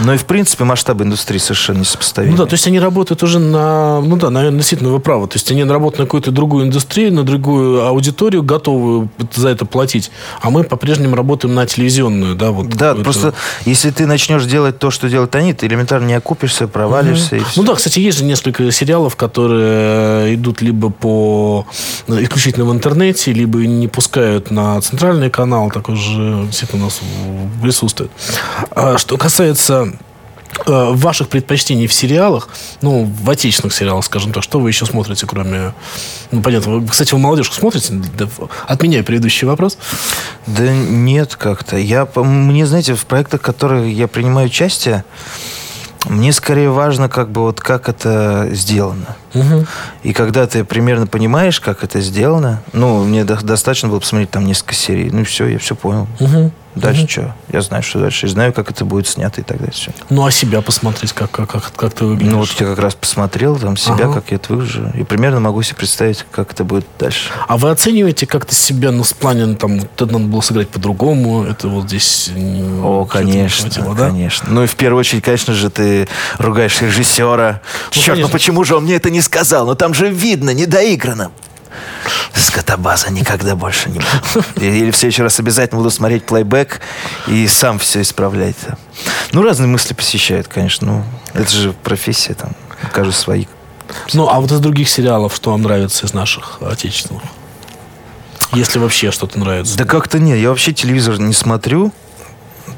Но 0.05 0.15
и, 0.15 0.17
в 0.17 0.25
принципе, 0.25 0.65
масштабы 0.65 1.05
индустрии 1.05 1.39
совершенно 1.39 1.79
несопоставимы. 1.79 2.33
Ну 2.33 2.39
да, 2.39 2.47
то 2.47 2.55
есть 2.55 2.67
они 2.67 2.79
работают 2.81 3.23
уже 3.23 3.39
на... 3.39 4.01
Ну 4.01 4.17
да, 4.17 4.31
наверное, 4.31 4.59
действительно, 4.59 4.91
вы 4.91 5.01
правы. 5.01 5.27
То 5.29 5.37
есть 5.37 5.51
они 5.51 5.65
работают 5.65 6.01
на 6.01 6.05
какую-то 6.07 6.31
другую 6.31 6.67
индустрию, 6.67 7.13
на 7.13 7.23
другую 7.23 7.85
аудиторию, 7.85 8.43
готовы 8.43 9.09
за 9.35 9.49
это 9.49 9.65
платить. 9.65 10.11
А 10.41 10.51
мы 10.51 10.65
по-прежнему 10.65 11.17
работаем 11.17 11.55
на 11.55 11.67
телевизионную, 11.67 12.35
да? 12.35 12.51
Вот 12.51 12.69
да, 12.69 12.95
просто 12.95 13.35
если 13.65 13.91
ты 13.91 14.07
начнешь 14.07 14.45
делать 14.45 14.79
то, 14.79 14.91
что 14.91 15.09
делают 15.09 15.35
они, 15.35 15.53
ты 15.55 15.67
элементарно 15.67 16.07
не 16.07 16.15
окупишься, 16.15 16.69
провалишься 16.69 17.37
угу. 17.37 17.45
Ну 17.57 17.63
да, 17.65 17.75
кстати, 17.75 17.99
есть 17.99 18.19
же 18.19 18.25
несколько 18.25 18.71
сериалов, 18.71 19.17
которые 19.17 20.35
идут 20.35 20.63
либо 20.63 20.91
по 20.91 21.67
исключительно 22.09 22.65
в 22.67 22.73
интернете, 22.73 23.33
либо 23.33 23.59
не 23.61 23.89
пускают 23.89 24.51
на 24.51 24.81
центральный 24.81 25.31
канал, 25.31 25.71
такой 25.71 25.97
же 25.97 26.45
действительно 26.47 26.83
у 26.83 26.85
нас 26.87 27.01
присутствует. 27.63 28.11
А 28.71 28.99
что 28.99 29.17
касается 29.17 29.80
Э, 30.67 30.93
ваших 30.93 31.29
предпочтений 31.29 31.87
в 31.87 31.93
сериалах, 31.93 32.49
ну, 32.83 33.05
в 33.05 33.31
отечественных 33.31 33.73
сериалах, 33.73 34.05
скажем 34.05 34.33
так, 34.33 34.43
что 34.43 34.59
вы 34.59 34.69
еще 34.69 34.85
смотрите, 34.85 35.27
кроме... 35.27 35.73
Ну, 36.33 36.43
понятно, 36.43 36.79
вы, 36.79 36.89
кстати, 36.89 37.13
вы 37.13 37.21
молодежку 37.21 37.55
смотрите? 37.55 38.03
Отменяю 38.67 39.05
предыдущий 39.05 39.47
вопрос. 39.47 39.79
Да 40.47 40.71
нет 40.73 41.37
как-то. 41.37 41.77
Я, 41.77 42.07
мне, 42.17 42.67
знаете, 42.67 42.95
в 42.95 43.07
проектах, 43.07 43.41
в 43.41 43.45
которых 43.45 43.87
я 43.87 44.09
принимаю 44.09 44.49
участие, 44.49 45.05
мне 46.07 46.33
скорее 46.33 46.71
важно, 46.71 47.09
как 47.09 47.31
бы 47.31 47.43
вот 47.43 47.61
как 47.61 47.89
это 47.89 48.49
сделано. 48.53 49.17
Угу. 49.35 49.67
И 50.03 50.13
когда 50.13 50.47
ты 50.47 50.65
примерно 50.65 51.07
понимаешь, 51.07 51.61
как 51.61 51.85
это 51.85 52.01
сделано, 52.01 52.63
ну, 52.73 53.05
мне 53.05 53.25
до- 53.25 53.43
достаточно 53.43 53.89
было 53.89 54.01
посмотреть 54.01 54.31
там 54.31 54.47
несколько 54.47 54.75
серий. 54.75 55.11
Ну, 55.11 55.25
все, 55.25 55.47
я 55.47 55.59
все 55.59 55.75
понял. 55.75 56.09
Угу. 56.19 56.53
Дальше 56.75 57.03
угу. 57.03 57.09
что? 57.11 57.35
Я 57.53 57.63
знаю, 57.63 57.83
что 57.83 57.99
дальше. 57.99 58.27
И 58.27 58.29
знаю, 58.29 58.53
как 58.53 58.71
это 58.71 58.85
будет 58.85 59.09
снято 59.09 59.41
и 59.41 59.45
так 59.45 59.59
далее. 59.59 59.73
Все. 59.73 59.93
Ну, 60.09 60.25
а 60.25 60.31
себя 60.31 60.61
посмотреть, 60.63 61.13
как, 61.13 61.31
как, 61.31 61.51
как, 61.51 61.73
как 61.75 61.93
ты 61.93 62.05
выглядишь? 62.05 62.33
Ну, 62.33 62.39
вот 62.39 62.51
я 62.51 62.67
как 62.67 62.79
раз 62.79 62.95
посмотрел 62.95 63.59
там 63.59 63.77
себя, 63.77 64.05
ага. 64.05 64.15
как 64.15 64.31
я 64.31 64.37
это 64.37 64.53
выгляжу. 64.53 64.91
И 64.95 65.03
примерно 65.03 65.41
могу 65.41 65.63
себе 65.63 65.77
представить, 65.77 66.25
как 66.31 66.53
это 66.53 66.65
будет 66.65 66.87
дальше. 66.99 67.31
А 67.49 67.57
вы 67.57 67.71
оцениваете 67.71 68.27
как-то 68.27 68.55
себя, 68.55 68.93
ну, 68.93 69.03
с 69.03 69.13
плане, 69.13 69.47
ну, 69.47 69.57
там, 69.57 69.79
это 69.79 70.07
надо 70.07 70.25
было 70.27 70.41
сыграть 70.41 70.69
по-другому, 70.69 71.43
это 71.43 71.69
вот 71.69 71.87
здесь... 71.87 72.31
О, 72.83 73.05
конечно, 73.05 73.71
хватило, 73.71 73.95
да? 73.95 74.09
конечно. 74.09 74.49
Ну, 74.51 74.63
и 74.63 74.67
в 74.67 74.77
первую 74.77 75.01
очередь, 75.01 75.25
конечно 75.25 75.55
же, 75.55 75.71
ты 75.71 76.09
ругаешь 76.39 76.81
режиссера. 76.81 77.61
Ну, 77.63 77.91
Черт, 77.91 78.07
ну 78.07 78.13
конечно. 78.13 78.29
ну 78.29 78.33
почему 78.33 78.65
же 78.65 78.77
он 78.77 78.85
мне 78.85 78.95
это 78.95 79.11
не 79.11 79.21
сказал? 79.23 79.67
Ну, 79.67 79.75
там 79.75 79.93
же 79.93 80.09
видно, 80.09 80.51
недоиграно. 80.51 81.33
Скотобаза 82.35 83.11
никогда 83.11 83.55
больше 83.55 83.91
не 83.91 83.99
буду. 83.99 84.47
Или 84.57 84.91
в 84.91 84.97
следующий 84.97 85.23
раз 85.23 85.39
обязательно 85.39 85.79
буду 85.79 85.91
смотреть 85.91 86.25
плейбэк 86.25 86.81
и 87.27 87.47
сам 87.47 87.79
все 87.79 88.01
исправлять. 88.01 88.57
Ну, 89.33 89.43
разные 89.43 89.69
мысли 89.69 89.95
посещают, 89.95 90.49
конечно. 90.49 90.87
Ну, 90.87 91.05
это 91.35 91.51
же 91.51 91.73
профессия, 91.73 92.35
там, 92.35 92.55
каждый 92.93 93.13
свои. 93.13 93.47
Ну, 94.15 94.29
а 94.29 94.41
вот 94.41 94.51
из 94.51 94.61
других 94.61 94.89
сериалов, 94.89 95.35
что 95.35 95.51
вам 95.51 95.63
нравится 95.63 96.07
из 96.07 96.15
наших 96.15 96.63
отечественных? 96.63 97.23
Если 98.53 98.79
вообще 98.79 99.11
что-то 99.13 99.39
нравится. 99.39 99.77
Да 99.77 99.85
как-то 99.85 100.19
нет. 100.19 100.39
Я 100.39 100.49
вообще 100.49 100.73
телевизор 100.73 101.19
не 101.19 101.33
смотрю. 101.33 101.93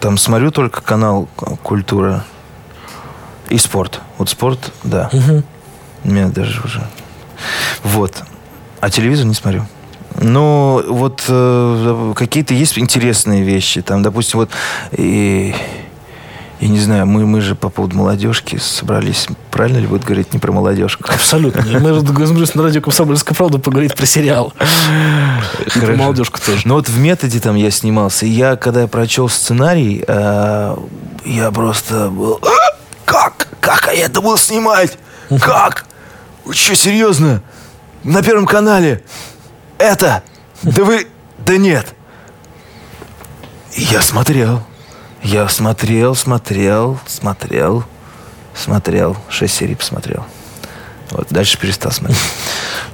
Там 0.01 0.19
смотрю 0.19 0.51
только 0.51 0.83
канал 0.83 1.29
«Культура» 1.63 2.25
и 3.49 3.59
спорт. 3.59 4.01
Вот 4.19 4.29
спорт, 4.29 4.73
да. 4.83 5.09
Угу. 5.13 5.43
Меня 6.05 6.29
даже 6.29 6.61
уже... 6.63 6.87
Вот. 7.83 8.23
А 8.83 8.91
телевизор 8.91 9.27
не 9.27 9.35
смотрю. 9.35 9.65
Ну, 10.21 10.83
вот 10.89 11.23
э, 11.29 12.13
какие-то 12.17 12.53
есть 12.53 12.77
интересные 12.77 13.45
вещи. 13.45 13.81
Там, 13.81 14.03
допустим, 14.03 14.41
вот 14.41 14.51
и 14.91 15.55
я 16.59 16.69
не 16.69 16.81
знаю, 16.81 17.07
мы, 17.07 17.25
мы 17.25 17.41
же 17.41 17.55
по 17.55 17.69
поводу 17.69 17.97
молодежки 17.97 18.57
собрались. 18.57 19.29
Правильно 19.53 19.79
ли 19.79 19.87
будет 19.87 20.03
говорить 20.03 20.33
не 20.33 20.41
про 20.41 20.51
молодежку? 20.51 21.05
Абсолютно. 21.13 21.63
Мы 21.79 21.95
же 21.95 22.03
договорились 22.03 22.57
на 22.57 22.65
радио 22.65 22.81
«Комсомольская 22.81 23.37
правда» 23.37 23.61
поговорить 23.61 23.95
про 23.95 24.05
сериал. 24.05 24.53
И 25.77 25.79
про 25.79 25.95
молодежку 25.95 26.41
тоже. 26.45 26.63
Ну 26.65 26.75
вот 26.75 26.89
в 26.89 26.99
«Методе» 26.99 27.39
там 27.39 27.55
я 27.55 27.71
снимался. 27.71 28.27
И 28.27 28.31
я, 28.31 28.57
когда 28.57 28.81
я 28.81 28.89
прочел 28.89 29.29
сценарий, 29.29 30.03
э, 30.05 30.77
я 31.25 31.51
просто 31.53 32.11
был... 32.11 32.41
«А? 32.43 32.77
Как? 33.05 33.47
Как 33.61 33.87
я 33.95 34.07
это 34.07 34.21
был 34.21 34.37
снимать? 34.37 34.99
Как? 35.41 35.85
Вы 36.45 36.55
что, 36.55 36.75
серьезно? 36.75 37.43
На 38.05 38.23
Первом 38.23 38.47
канале? 38.47 39.03
Это? 39.79 40.23
Да 40.63 40.85
вы... 40.85 41.07
Да 41.39 41.57
нет. 41.57 41.95
Я 43.75 44.03
смотрел. 44.03 44.63
Я 45.23 45.49
смотрел, 45.49 46.15
смотрел, 46.15 46.99
смотрел, 47.07 47.85
смотрел. 48.55 49.17
Шесть 49.29 49.55
серий 49.55 49.77
посмотрел. 49.77 50.25
Вот, 51.11 51.29
дальше 51.31 51.59
перестал 51.59 51.93
смотреть. 51.93 52.19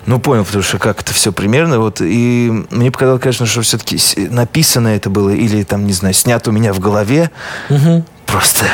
Ну, 0.06 0.18
понял, 0.18 0.44
потому 0.44 0.62
что 0.62 0.78
как 0.78 1.00
это 1.00 1.12
все 1.14 1.32
примерно. 1.32 1.78
Вот, 1.78 2.00
и 2.00 2.66
мне 2.70 2.90
показалось, 2.90 3.22
конечно, 3.22 3.46
что 3.46 3.62
все-таки 3.62 3.98
написано 4.28 4.88
это 4.88 5.10
было, 5.10 5.30
или 5.30 5.62
там, 5.62 5.86
не 5.86 5.92
знаю, 5.92 6.14
снято 6.14 6.50
у 6.50 6.52
меня 6.52 6.72
в 6.72 6.80
голове. 6.80 7.30
Угу. 7.70 8.04
Просто 8.26 8.64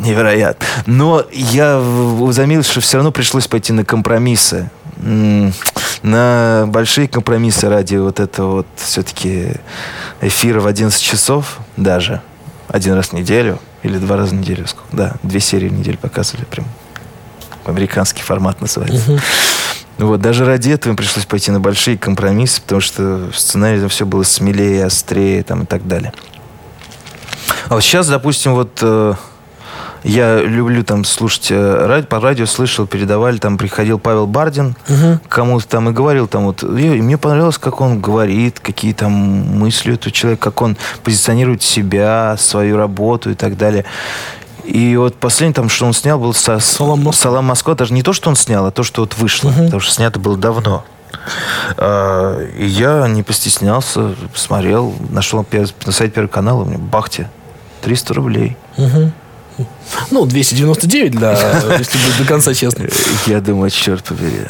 невероятно. 0.00 0.66
Но 0.86 1.24
я 1.32 1.82
заметил, 2.30 2.62
что 2.62 2.80
все 2.80 2.98
равно 2.98 3.12
пришлось 3.12 3.46
пойти 3.46 3.72
на 3.72 3.84
компромиссы. 3.84 4.70
На 4.96 6.64
большие 6.68 7.08
компромиссы 7.08 7.68
ради 7.68 7.96
вот 7.96 8.20
этого 8.20 8.56
вот 8.56 8.66
все-таки 8.76 9.52
эфира 10.20 10.60
в 10.60 10.66
11 10.66 11.00
часов 11.00 11.58
даже 11.76 12.22
один 12.68 12.94
раз 12.94 13.08
в 13.08 13.12
неделю 13.12 13.58
или 13.82 13.98
два 13.98 14.16
раза 14.16 14.34
в 14.34 14.38
неделю. 14.38 14.66
Сколько? 14.66 14.96
Да, 14.96 15.14
две 15.22 15.40
серии 15.40 15.68
в 15.68 15.72
неделю 15.72 15.98
показывали. 15.98 16.44
Прям 16.44 16.66
американский 17.64 18.22
формат 18.22 18.60
называется. 18.60 19.12
Uh-huh. 19.12 19.20
Вот, 19.98 20.20
даже 20.20 20.44
ради 20.44 20.70
этого 20.70 20.92
им 20.92 20.96
пришлось 20.96 21.24
пойти 21.24 21.50
на 21.50 21.58
большие 21.58 21.96
компромиссы, 21.96 22.60
потому 22.60 22.80
что 22.80 23.30
в 23.32 23.38
сценарии 23.38 23.80
там 23.80 23.88
все 23.88 24.04
было 24.04 24.24
смелее, 24.24 24.84
острее 24.84 25.42
там, 25.42 25.62
и 25.62 25.66
так 25.66 25.86
далее. 25.88 26.12
А 27.68 27.74
вот 27.74 27.82
сейчас, 27.82 28.06
допустим, 28.06 28.54
вот 28.54 28.78
э, 28.82 29.14
я 30.06 30.40
люблю 30.40 30.84
там 30.84 31.04
слушать 31.04 31.48
э, 31.50 31.86
радио, 31.86 32.06
по 32.06 32.20
радио 32.20 32.46
слышал, 32.46 32.86
передавали, 32.86 33.38
там 33.38 33.58
приходил 33.58 33.98
Павел 33.98 34.28
Бардин, 34.28 34.76
угу. 34.88 35.18
кому-то 35.28 35.66
там 35.66 35.88
и 35.88 35.92
говорил 35.92 36.28
там 36.28 36.44
вот, 36.44 36.62
и 36.62 37.02
мне 37.02 37.18
понравилось, 37.18 37.58
как 37.58 37.80
он 37.80 38.00
говорит, 38.00 38.60
какие 38.60 38.92
там 38.92 39.12
мысли 39.12 39.92
у 39.92 40.10
человека, 40.10 40.50
как 40.50 40.62
он 40.62 40.76
позиционирует 41.02 41.62
себя, 41.62 42.36
свою 42.38 42.76
работу 42.76 43.30
и 43.30 43.34
так 43.34 43.56
далее. 43.56 43.84
И 44.64 44.96
вот 44.96 45.16
последний 45.16 45.54
там, 45.54 45.68
что 45.68 45.86
он 45.86 45.92
снял, 45.92 46.20
был 46.20 46.34
со 46.34 46.60
Салам 46.60 47.02
Москва. 47.02 47.22
Салам 47.30 47.44
Москва. 47.46 47.74
Даже 47.74 47.92
не 47.92 48.02
то, 48.02 48.12
что 48.12 48.30
он 48.30 48.36
снял, 48.36 48.66
а 48.66 48.72
то, 48.72 48.82
что 48.82 49.02
вот 49.02 49.16
вышло. 49.16 49.50
Угу. 49.50 49.64
Потому 49.64 49.80
что 49.80 49.92
снято 49.92 50.18
было 50.18 50.36
давно. 50.36 50.84
А, 51.76 52.44
и 52.56 52.66
я 52.66 53.06
не 53.08 53.22
постеснялся, 53.22 54.14
смотрел, 54.34 54.94
нашел 55.10 55.46
на 55.52 55.92
сайте 55.92 56.14
Первого 56.14 56.30
канала, 56.30 56.62
у 56.62 56.64
меня 56.64 56.78
бахте, 56.78 57.30
300 57.82 58.14
рублей. 58.14 58.56
Угу. 58.76 59.12
Ну, 60.10 60.26
299 60.26 61.12
для, 61.12 61.32
если 61.78 61.98
быть 61.98 62.18
до 62.18 62.24
конца 62.24 62.54
честно. 62.54 62.86
Я 63.26 63.40
думаю, 63.40 63.70
черт 63.70 64.04
побери. 64.04 64.46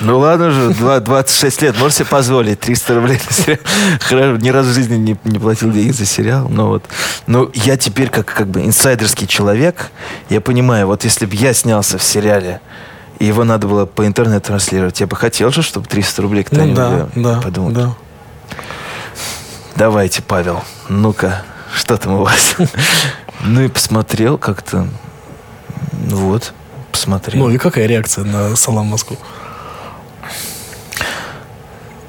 Ну 0.00 0.18
ладно 0.18 0.50
же, 0.50 0.70
26 0.72 1.62
лет, 1.62 1.78
можете 1.78 2.04
себе 2.04 2.10
позволить 2.10 2.60
300 2.60 2.94
рублей 2.94 3.20
на 3.28 3.34
сериал. 3.34 3.58
Хорошо, 4.00 4.36
ни 4.36 4.48
разу 4.48 4.70
в 4.70 4.74
жизни 4.74 4.96
не, 4.96 5.16
не 5.24 5.38
платил 5.38 5.72
деньги 5.72 5.90
за 5.90 6.06
сериал, 6.06 6.48
но 6.48 6.68
вот. 6.68 6.84
Ну, 7.26 7.50
я 7.54 7.76
теперь 7.76 8.08
как, 8.08 8.26
как 8.26 8.48
бы 8.48 8.64
инсайдерский 8.64 9.26
человек, 9.26 9.90
я 10.28 10.40
понимаю, 10.40 10.86
вот 10.86 11.04
если 11.04 11.26
бы 11.26 11.34
я 11.34 11.52
снялся 11.52 11.98
в 11.98 12.02
сериале, 12.02 12.60
и 13.18 13.26
его 13.26 13.44
надо 13.44 13.66
было 13.66 13.84
по 13.84 14.06
интернету 14.06 14.48
транслировать, 14.48 15.00
я 15.00 15.06
бы 15.06 15.16
хотел 15.16 15.50
же, 15.50 15.62
чтобы 15.62 15.86
300 15.86 16.22
рублей 16.22 16.44
кто-нибудь 16.44 16.78
ну, 16.78 17.08
да, 17.16 17.34
да, 17.34 17.40
подумал. 17.40 17.70
Да. 17.70 17.94
Давайте, 19.76 20.22
Павел, 20.22 20.62
ну-ка, 20.88 21.42
что 21.74 21.96
там 21.96 22.14
у 22.14 22.24
вас? 22.24 22.56
Ну 23.44 23.62
и 23.62 23.68
посмотрел 23.68 24.38
как-то. 24.38 24.86
Вот, 25.92 26.52
посмотрел. 26.90 27.44
Ну 27.44 27.50
и 27.50 27.58
какая 27.58 27.86
реакция 27.86 28.24
на 28.24 28.56
Салам 28.56 28.86
Москву? 28.86 29.16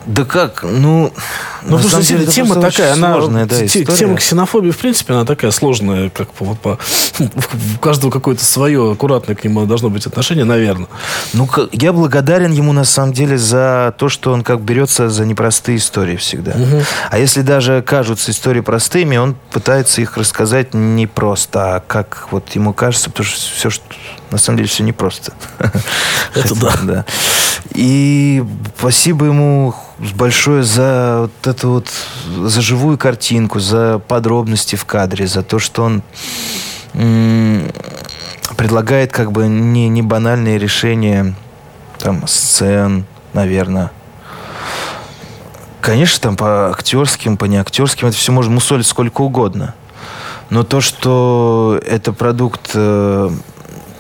Да 0.06 0.26
как, 0.26 0.64
ну... 0.64 1.14
Ну, 1.64 1.78
потому 1.78 1.90
что 1.90 2.02
деле, 2.02 2.26
тема 2.26 2.56
такая, 2.56 2.94
она... 2.94 3.14
Сложная, 3.14 3.46
да, 3.46 3.66
история. 3.66 3.86
Тема 3.98 4.16
ксенофобии, 4.18 4.72
в 4.72 4.78
принципе, 4.78 5.14
она 5.14 5.26
такая 5.26 5.52
сложная, 5.52 6.10
как 6.10 6.30
вот 6.40 6.60
по... 6.60 6.80
У 7.20 7.80
каждого 7.82 8.10
какое-то 8.10 8.44
свое, 8.44 8.94
аккуратное 8.94 9.36
к 9.36 9.44
нему 9.44 9.66
должно 9.66 9.92
быть 9.92 10.08
отношение, 10.08 10.44
наверное. 10.44 10.88
Ну, 11.34 11.48
я 11.72 11.94
благодарен 11.94 12.52
ему, 12.52 12.74
на 12.74 12.84
самом 12.84 13.14
деле, 13.14 13.38
за 13.38 13.94
то, 14.00 14.10
что 14.10 14.34
он 14.34 14.44
как 14.44 14.62
берется 14.62 15.10
за 15.10 15.24
непростые 15.24 15.78
истории 15.78 16.16
всегда. 16.16 16.52
Угу. 16.54 16.82
А 17.12 17.20
если 17.20 17.42
даже 17.42 17.84
кажутся 17.84 18.32
истории 18.32 18.62
простыми, 18.62 19.18
он 19.18 19.36
пытается 19.52 20.02
их 20.02 20.18
рассказать 20.18 20.74
не 20.74 21.06
просто, 21.06 21.76
а 21.76 21.80
как 21.80 22.28
вот 22.32 22.50
ему 22.56 22.74
кажется, 22.74 23.12
потому 23.12 23.26
что 23.26 23.40
все, 23.40 23.70
что 23.70 23.84
на 24.32 24.38
самом 24.38 24.58
деле 24.58 24.70
все 24.70 24.84
непросто. 24.84 25.34
Это 26.34 26.56
да. 26.56 26.74
да. 26.82 27.06
И 27.74 28.44
спасибо 28.78 29.26
ему 29.26 29.76
большое 30.16 30.64
за 30.64 31.22
вот 31.22 31.48
эту 31.48 31.70
вот, 31.70 31.90
за 32.48 32.62
живую 32.62 32.98
картинку, 32.98 33.60
за 33.60 34.00
подробности 34.00 34.76
в 34.76 34.86
кадре, 34.86 35.28
за 35.28 35.44
то, 35.44 35.60
что 35.60 35.84
он 35.84 36.04
предлагает 38.58 39.12
как 39.12 39.32
бы 39.32 39.48
не, 39.48 39.88
не 39.90 40.02
банальные 40.02 40.58
решения 40.58 41.36
там 42.00 42.28
сцен, 42.28 43.06
наверное. 43.34 43.92
Конечно, 45.80 46.20
там 46.22 46.36
по 46.36 46.70
актерским, 46.70 47.38
по 47.38 47.46
неактерским, 47.46 48.08
это 48.08 48.18
все 48.18 48.32
можно 48.32 48.54
мусолить 48.54 48.88
сколько 48.88 49.22
угодно. 49.22 49.74
Но 50.50 50.64
то, 50.64 50.82
что 50.82 51.80
это 51.88 52.12
продукт 52.12 52.72
э, 52.74 53.30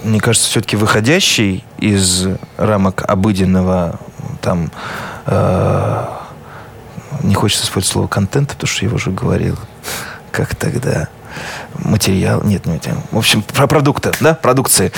мне 0.03 0.19
кажется, 0.19 0.49
все-таки 0.49 0.75
выходящий 0.75 1.63
из 1.77 2.27
рамок 2.57 3.03
обыденного, 3.07 3.99
там, 4.41 4.71
э, 5.31 6.05
не 7.23 7.33
хочется 7.33 7.65
использовать 7.65 7.91
слово 7.91 8.07
контента, 8.07 8.53
потому 8.53 8.67
что 8.67 8.85
я 8.85 8.93
уже 8.93 9.11
говорил, 9.11 9.57
как 10.31 10.55
тогда, 10.55 11.07
материал, 11.79 12.41
нет, 12.43 12.65
нет, 12.65 12.87
в 13.11 13.17
общем, 13.17 13.41
про 13.41 13.67
продукты, 13.67 14.11
да, 14.19 14.33
продукции. 14.33 14.91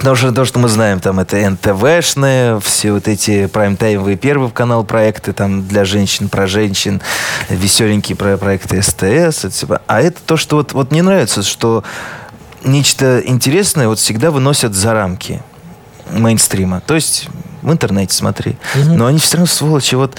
Потому 0.00 0.16
что 0.16 0.32
то, 0.32 0.46
что 0.46 0.58
мы 0.58 0.68
знаем, 0.68 0.98
там 0.98 1.20
это 1.20 1.36
НТВшные, 1.36 2.58
все 2.60 2.92
вот 2.92 3.06
эти 3.06 3.46
прайм-таймовые 3.46 4.16
первый 4.16 4.50
канал 4.50 4.82
проекты 4.82 5.34
там 5.34 5.68
для 5.68 5.84
женщин, 5.84 6.30
про 6.30 6.46
женщин, 6.46 7.02
веселенькие 7.50 8.16
про 8.16 8.38
проекты 8.38 8.80
СТС. 8.80 9.44
Это, 9.44 9.82
а 9.86 10.00
это 10.00 10.18
то, 10.24 10.38
что 10.38 10.56
вот, 10.56 10.72
вот 10.72 10.90
мне 10.90 11.02
нравится, 11.02 11.42
что 11.42 11.84
нечто 12.64 13.20
интересное 13.22 13.88
вот 13.88 13.98
всегда 13.98 14.30
выносят 14.30 14.74
за 14.74 14.94
рамки 14.94 15.42
мейнстрима. 16.10 16.80
То 16.80 16.94
есть 16.94 17.28
в 17.62 17.72
интернете 17.72 18.14
смотри. 18.14 18.56
Угу. 18.74 18.94
Но 18.94 19.06
они 19.06 19.18
все 19.18 19.36
равно, 19.36 19.46
сволочи, 19.46 19.94
вот 19.94 20.18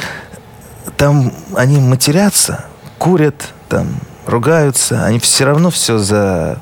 там 0.98 1.34
они 1.56 1.80
матерятся, 1.80 2.66
курят, 2.98 3.50
там 3.70 3.88
ругаются, 4.26 5.06
они 5.06 5.20
все 5.20 5.46
равно 5.46 5.70
все 5.70 5.98
за... 5.98 6.60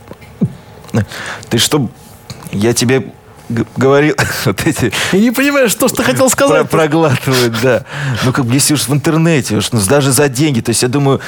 Ты 1.50 1.58
что, 1.58 1.90
я 2.52 2.74
тебе 2.74 3.14
говорил 3.78 4.16
вот 4.46 4.66
эти... 4.66 4.92
И 5.12 5.20
не 5.20 5.32
понимаешь, 5.32 5.72
что, 5.72 5.88
что 5.88 6.04
хотел 6.04 6.30
сказать. 6.30 6.70
Про 6.70 6.78
проглатывают, 6.78 7.60
да. 7.62 7.84
Ну, 8.24 8.32
как 8.32 8.46
бы, 8.46 8.54
если 8.54 8.74
уж 8.74 8.88
в 8.88 8.94
интернете, 8.94 9.58
уж, 9.58 9.72
ну, 9.72 9.80
даже 9.82 10.12
за 10.12 10.30
деньги. 10.30 10.62
То 10.62 10.70
есть, 10.70 10.84
я 10.84 10.88
думаю, 10.88 11.20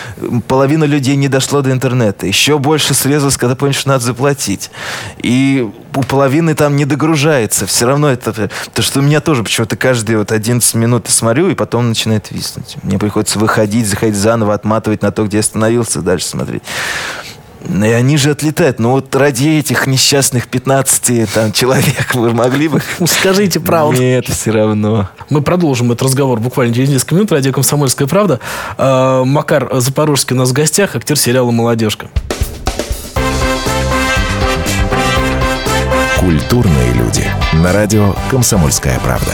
половина 0.48 0.84
людей 0.84 1.16
не 1.16 1.28
дошло 1.28 1.62
до 1.62 1.72
интернета. 1.72 2.28
Еще 2.28 2.58
больше 2.58 2.94
срезалось, 2.94 3.38
когда 3.38 3.56
поняли, 3.56 3.76
что 3.76 3.90
надо 3.90 4.06
заплатить. 4.06 4.72
И 5.18 5.70
у 5.96 6.04
половины 6.04 6.56
там 6.56 6.76
не 6.76 6.86
догружается. 6.86 7.66
Все 7.66 7.86
равно 7.86 8.10
это... 8.12 8.50
То, 8.74 8.82
что 8.82 9.00
у 9.00 9.02
меня 9.02 9.20
тоже 9.20 9.44
почему-то 9.44 9.76
каждые 9.76 10.18
вот 10.18 10.32
11 10.32 10.74
минут 10.76 11.08
я 11.08 11.12
смотрю, 11.12 11.50
и 11.50 11.56
потом 11.56 11.90
начинает 11.90 12.32
виснуть. 12.32 12.78
Мне 12.84 12.98
приходится 13.00 13.40
выходить, 13.40 13.88
заходить 13.88 14.16
заново, 14.16 14.54
отматывать 14.54 15.02
на 15.02 15.12
то, 15.12 15.26
где 15.26 15.38
я 15.38 15.42
остановился, 15.42 16.02
дальше 16.02 16.28
смотреть. 16.28 16.64
И 17.69 17.88
они 17.88 18.17
же 18.17 18.32
отлетают. 18.32 18.80
Ну 18.80 18.91
вот 18.91 19.15
ради 19.15 19.60
этих 19.60 19.88
несчастных 19.88 20.47
15 20.47 21.30
там, 21.32 21.52
человек 21.52 22.13
вы 22.13 22.34
могли 22.34 22.67
бы... 22.67 22.82
Скажите 23.06 23.60
правду. 23.60 24.02
Нет, 24.02 24.26
все 24.28 24.52
равно. 24.52 25.10
Мы 25.30 25.41
продолжим 25.41 25.91
этот 25.91 26.04
разговор 26.04 26.39
буквально 26.39 26.74
через 26.74 26.89
несколько 26.89 27.15
минут. 27.15 27.32
Радио 27.32 27.52
«Комсомольская 27.54 28.08
правда». 28.08 28.39
А, 28.78 29.24
Макар 29.24 29.69
Запорожский 29.74 30.36
у 30.36 30.39
нас 30.39 30.50
в 30.50 30.54
гостях, 30.54 30.95
актер 30.95 31.17
сериала 31.17 31.52
«Молодежка». 31.52 32.08
Культурные 36.19 36.93
люди. 36.93 37.26
На 37.54 37.74
радио 37.74 38.13
«Комсомольская 38.30 39.00
правда». 39.00 39.34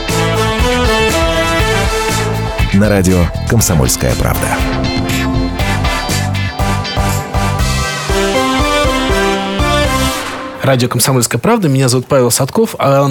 На 2.73 2.87
радио 2.87 3.25
«Комсомольская 3.49 4.15
правда». 4.15 4.47
Радио 10.63 10.87
«Комсомольская 10.87 11.37
правда». 11.37 11.67
Меня 11.67 11.89
зовут 11.89 12.07
Павел 12.07 12.31
Садков, 12.31 12.75
а 12.79 13.09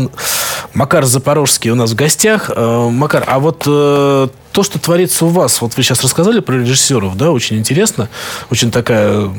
Макар 0.73 1.05
Запорожский 1.05 1.71
у 1.71 1.75
нас 1.75 1.91
в 1.91 1.95
гостях. 1.95 2.51
Э, 2.55 2.89
Макар, 2.91 3.25
а 3.27 3.39
вот 3.39 3.65
э, 3.67 4.29
то, 4.53 4.63
что 4.63 4.79
творится 4.79 5.27
у 5.27 5.29
вас, 5.29 5.61
вот 5.61 5.77
вы 5.77 5.83
сейчас 5.83 6.03
рассказали 6.03 6.41
про 6.41 6.55
режиссеров, 6.55 7.17
да, 7.19 7.31
очень 7.31 7.59
интересно, 7.59 8.09
очень 8.51 8.71
такая 8.71 9.31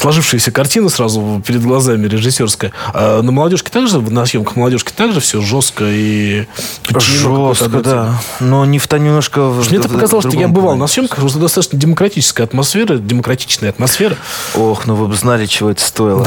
сложившаяся 0.00 0.50
картина 0.50 0.88
сразу 0.88 1.42
перед 1.46 1.62
глазами 1.62 2.06
режиссерская. 2.08 2.72
А 2.94 3.20
на 3.22 3.32
молодежке 3.32 3.70
также, 3.70 4.00
на 4.00 4.24
съемках 4.24 4.56
молодежки 4.56 4.92
также 4.92 5.20
все 5.20 5.42
жестко 5.42 5.84
и 5.86 6.46
Жестко, 6.88 7.68
да. 7.68 8.20
Но 8.40 8.64
не 8.64 8.78
в 8.78 8.88
то 8.88 8.98
немножко... 8.98 9.40
Мне 9.40 9.78
это 9.78 9.88
показалось, 9.88 10.26
что 10.26 10.36
я 10.36 10.48
бывал 10.48 10.76
на 10.76 10.86
съемках, 10.86 11.28
что 11.28 11.38
достаточно 11.38 11.78
демократическая 11.78 12.44
атмосфера, 12.44 12.96
демократичная 12.96 13.70
атмосфера. 13.70 14.16
Ох, 14.54 14.86
ну 14.86 14.94
вы 14.94 15.08
бы 15.08 15.14
знали, 15.14 15.46
чего 15.46 15.70
это 15.70 15.82
стоило. 15.82 16.26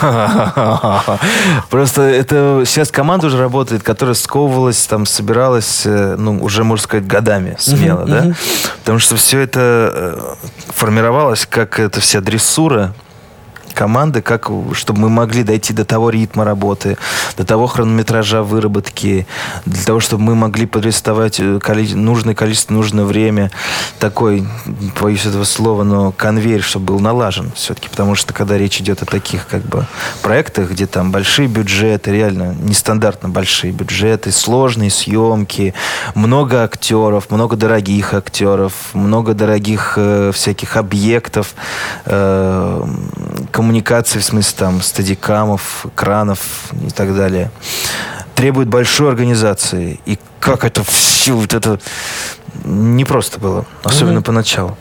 Просто 1.70 2.02
это 2.02 2.62
сейчас 2.66 2.90
команда 2.90 3.26
уже 3.26 3.38
работает, 3.38 3.82
которая 3.82 4.14
сковывалась, 4.14 4.86
там, 4.86 5.06
собиралась, 5.06 5.82
э, 5.84 6.16
ну, 6.18 6.42
уже, 6.42 6.64
можно 6.64 6.82
сказать, 6.82 7.06
годами 7.06 7.56
смело, 7.58 8.04
да? 8.04 8.32
Потому 8.80 8.98
что 8.98 9.16
все 9.16 9.40
это 9.40 9.60
э, 9.60 10.34
формировалось, 10.74 11.46
как 11.48 11.78
это 11.78 12.00
вся 12.00 12.20
дрессура, 12.20 12.94
команды, 13.82 14.22
как, 14.22 14.48
чтобы 14.74 15.00
мы 15.00 15.08
могли 15.08 15.42
дойти 15.42 15.72
до 15.72 15.84
того 15.84 16.10
ритма 16.10 16.44
работы, 16.44 16.96
до 17.36 17.44
того 17.44 17.66
хронометража 17.66 18.44
выработки, 18.44 19.26
для 19.66 19.82
того, 19.82 19.98
чтобы 19.98 20.22
мы 20.22 20.34
могли 20.36 20.66
подрисовать 20.66 21.40
э, 21.40 21.58
коли- 21.58 21.92
нужное 21.94 22.36
количество, 22.36 22.74
нужное 22.74 23.04
время. 23.04 23.50
Такой, 23.98 24.46
боюсь 25.00 25.26
этого 25.26 25.42
слова, 25.42 25.82
но 25.82 26.12
конвейер, 26.12 26.62
чтобы 26.62 26.86
был 26.92 27.00
налажен 27.00 27.50
все-таки. 27.56 27.88
Потому 27.88 28.14
что 28.14 28.32
когда 28.32 28.56
речь 28.56 28.80
идет 28.80 29.02
о 29.02 29.06
таких 29.06 29.48
как 29.48 29.62
бы 29.62 29.84
проектах, 30.22 30.70
где 30.70 30.86
там 30.86 31.10
большие 31.10 31.48
бюджеты, 31.48 32.12
реально 32.12 32.54
нестандартно 32.60 33.30
большие 33.30 33.72
бюджеты, 33.72 34.30
сложные 34.30 34.90
съемки, 34.90 35.74
много 36.14 36.62
актеров, 36.62 37.30
много 37.30 37.56
дорогих 37.56 38.14
актеров, 38.14 38.72
много 38.92 39.34
дорогих 39.34 39.94
э, 39.96 40.30
всяких 40.32 40.76
объектов, 40.76 41.56
э, 42.04 42.86
коммуникации, 43.72 44.18
в 44.18 44.24
смысле 44.24 44.54
там 44.58 44.82
стадикамов, 44.82 45.86
экранов 45.86 46.72
и 46.86 46.90
так 46.90 47.16
далее, 47.16 47.50
требует 48.34 48.68
большой 48.68 49.08
организации. 49.08 49.98
И 50.04 50.18
как 50.40 50.64
это 50.64 50.84
все, 50.84 51.32
вот 51.32 51.54
это 51.54 51.80
непросто 52.64 53.40
было, 53.40 53.64
особенно 53.82 54.18
mm-hmm. 54.18 54.24
поначалу. 54.24 54.76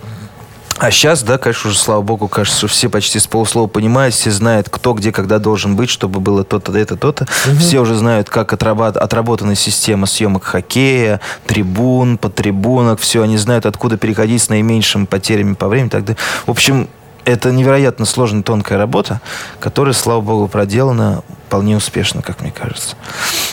А 0.78 0.92
сейчас, 0.92 1.24
да, 1.24 1.38
конечно, 1.38 1.70
уже, 1.70 1.80
слава 1.80 2.02
богу, 2.02 2.28
кажется, 2.28 2.68
все 2.68 2.90
почти 2.90 3.20
с 3.20 3.28
полуслова 3.28 3.68
понимают, 3.68 4.14
все 4.14 4.32
знают, 4.32 4.68
кто 4.70 4.94
где, 4.94 5.12
когда 5.12 5.40
должен 5.40 5.76
быть, 5.76 5.90
чтобы 5.90 6.20
было 6.20 6.44
то-то, 6.44 6.76
это, 6.76 6.98
то-то. 6.98 7.28
Угу. 7.46 7.60
Все 7.60 7.80
уже 7.80 7.96
знают, 7.96 8.30
как 8.30 8.52
отрабат- 8.52 8.98
отработана 8.98 9.56
система 9.56 10.08
съемок 10.08 10.44
хоккея, 10.44 11.22
трибун, 11.46 12.18
подтрибунок, 12.18 13.00
все, 13.00 13.22
они 13.22 13.38
знают, 13.38 13.68
откуда 13.68 13.96
переходить 13.98 14.42
с 14.42 14.50
наименьшими 14.50 15.06
потерями 15.06 15.54
по 15.54 15.68
времени. 15.68 15.90
Так 15.90 16.04
далее. 16.04 16.18
В 16.48 16.52
общем, 16.52 16.90
это 17.26 17.52
невероятно 17.52 18.06
сложная, 18.06 18.44
тонкая 18.44 18.78
работа, 18.78 19.22
которая, 19.60 19.94
слава 19.94 20.22
богу, 20.22 20.48
проделана 20.48 21.24
вполне 21.48 21.76
успешно, 21.78 22.22
как 22.22 22.42
мне 22.42 22.52
кажется. 22.52 22.96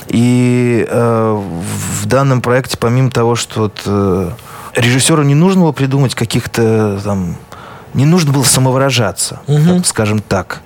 И 0.09 0.87
э, 0.89 1.43
в 2.01 2.07
данном 2.07 2.41
проекте, 2.41 2.77
помимо 2.79 3.11
того, 3.11 3.35
что 3.35 3.63
вот, 3.63 3.83
э, 3.85 4.31
режиссеру 4.75 5.23
не 5.23 5.35
нужно 5.35 5.63
было 5.63 5.73
придумать 5.73 6.15
каких-то 6.15 7.01
там... 7.03 7.37
Не 7.95 8.05
нужно 8.05 8.33
было 8.33 8.45
самовыражаться, 8.45 9.41
угу. 9.47 9.83
скажем 9.83 10.21
так. 10.21 10.61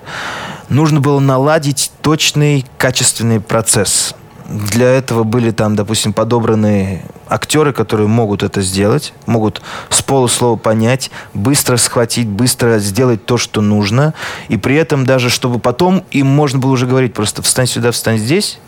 Нужно 0.67 0.99
было 0.99 1.19
наладить 1.19 1.91
точный, 2.01 2.65
качественный 2.77 3.39
процесс 3.39 4.13
для 4.45 4.89
этого 4.89 5.23
были 5.23 5.51
там, 5.51 5.75
допустим, 5.75 6.13
подобраны 6.13 7.01
актеры, 7.27 7.73
которые 7.73 8.07
могут 8.07 8.43
это 8.43 8.61
сделать, 8.61 9.13
могут 9.25 9.61
с 9.89 10.01
полуслова 10.01 10.57
понять, 10.57 11.11
быстро 11.33 11.77
схватить, 11.77 12.27
быстро 12.27 12.79
сделать 12.79 13.25
то, 13.25 13.37
что 13.37 13.61
нужно. 13.61 14.13
И 14.49 14.57
при 14.57 14.75
этом 14.75 15.05
даже, 15.05 15.29
чтобы 15.29 15.59
потом 15.59 16.03
им 16.11 16.27
можно 16.27 16.59
было 16.59 16.71
уже 16.71 16.85
говорить 16.85 17.13
просто 17.13 17.41
«встань 17.41 17.67
сюда, 17.67 17.91
встань 17.91 18.17
здесь», 18.17 18.59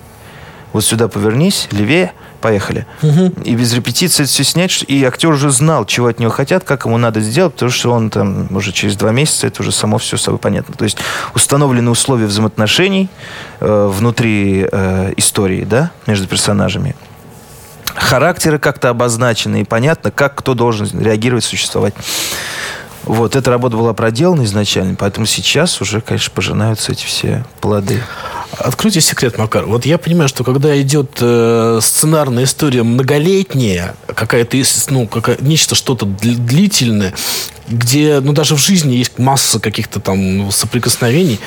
вот 0.74 0.84
сюда 0.84 1.08
повернись, 1.08 1.68
левее, 1.72 2.12
поехали. 2.46 2.86
Угу. 3.02 3.42
И 3.44 3.56
без 3.56 3.74
репетиции 3.74 4.22
это 4.22 4.32
все 4.32 4.44
снять. 4.44 4.86
И 4.88 5.04
актер 5.04 5.30
уже 5.30 5.50
знал, 5.50 5.84
чего 5.86 6.06
от 6.06 6.20
него 6.20 6.30
хотят, 6.30 6.64
как 6.64 6.86
ему 6.86 6.98
надо 7.00 7.20
сделать, 7.20 7.54
потому 7.54 7.72
что 7.72 7.92
он 7.92 8.12
там 8.12 8.56
уже 8.56 8.72
через 8.72 8.96
два 8.96 9.12
месяца, 9.12 9.48
это 9.48 9.64
уже 9.64 9.72
само 9.72 9.98
все 9.98 10.16
собой 10.16 10.38
понятно. 10.38 10.76
То 10.76 10.84
есть 10.84 11.00
установлены 11.34 11.90
условия 11.90 12.28
взаимоотношений 12.28 13.10
э, 13.62 13.92
внутри 13.92 14.68
э, 14.72 15.14
истории, 15.18 15.64
да, 15.64 15.90
между 16.06 16.28
персонажами. 16.28 16.96
Характеры 17.96 18.60
как-то 18.60 18.90
обозначены, 18.90 19.62
и 19.62 19.64
понятно, 19.64 20.12
как 20.12 20.36
кто 20.36 20.54
должен 20.54 20.88
реагировать, 21.02 21.46
существовать. 21.46 21.96
Вот, 23.06 23.36
эта 23.36 23.52
работа 23.52 23.78
была 23.78 23.94
проделана 23.94 24.44
изначально, 24.44 24.96
поэтому 24.96 25.26
сейчас 25.26 25.80
уже, 25.82 26.02
конечно, 26.02 26.32
пожинаются 26.34 26.92
эти 26.92 27.06
все 27.06 27.46
плоды. 27.62 28.02
Откройте 28.58 29.02
секрет, 29.02 29.38
Макар. 29.38 29.66
Вот 29.66 29.86
я 29.86 29.98
понимаю, 29.98 30.30
что 30.30 30.44
когда 30.44 30.80
идет 30.82 31.18
э, 31.20 31.80
сценарная 31.82 32.46
история 32.46 32.84
многолетняя, 32.84 33.96
какая-то, 34.08 34.58
ну, 34.90 35.08
какая, 35.08 35.38
нечто 35.42 35.76
что-то 35.76 36.06
длительное, 36.06 37.14
где, 37.68 38.20
ну, 38.20 38.34
даже 38.34 38.56
в 38.56 38.60
жизни 38.60 38.94
есть 38.94 39.18
масса 39.18 39.60
каких-то 39.60 40.00
там 40.00 40.52
соприкосновений. 40.52 41.40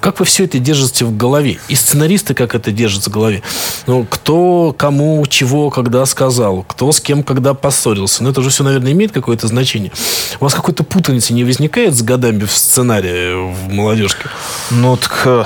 Как 0.00 0.20
вы 0.20 0.24
все 0.24 0.44
это 0.44 0.58
держите 0.58 1.04
в 1.04 1.16
голове? 1.16 1.58
И 1.68 1.74
сценаристы 1.74 2.34
как 2.34 2.54
это 2.54 2.72
держат 2.72 3.06
в 3.06 3.10
голове? 3.10 3.42
Ну, 3.86 4.06
кто 4.08 4.74
кому 4.76 5.24
чего 5.26 5.70
когда 5.70 6.04
сказал, 6.06 6.62
кто 6.62 6.90
с 6.90 7.00
кем 7.00 7.22
когда 7.22 7.54
поссорился. 7.54 8.22
Ну, 8.22 8.30
это 8.30 8.42
же 8.42 8.50
все, 8.50 8.64
наверное, 8.64 8.92
имеет 8.92 9.12
какое-то 9.12 9.46
значение. 9.46 9.92
У 10.40 10.44
вас 10.44 10.54
какой-то 10.54 10.84
путаницы 10.98 11.32
не 11.32 11.44
возникает 11.44 11.94
с 11.94 12.02
годами 12.02 12.44
в 12.44 12.52
сценарии 12.52 13.52
в 13.52 13.72
молодежке? 13.72 14.28
Ну, 14.70 14.96
так 14.96 15.22
э, 15.24 15.44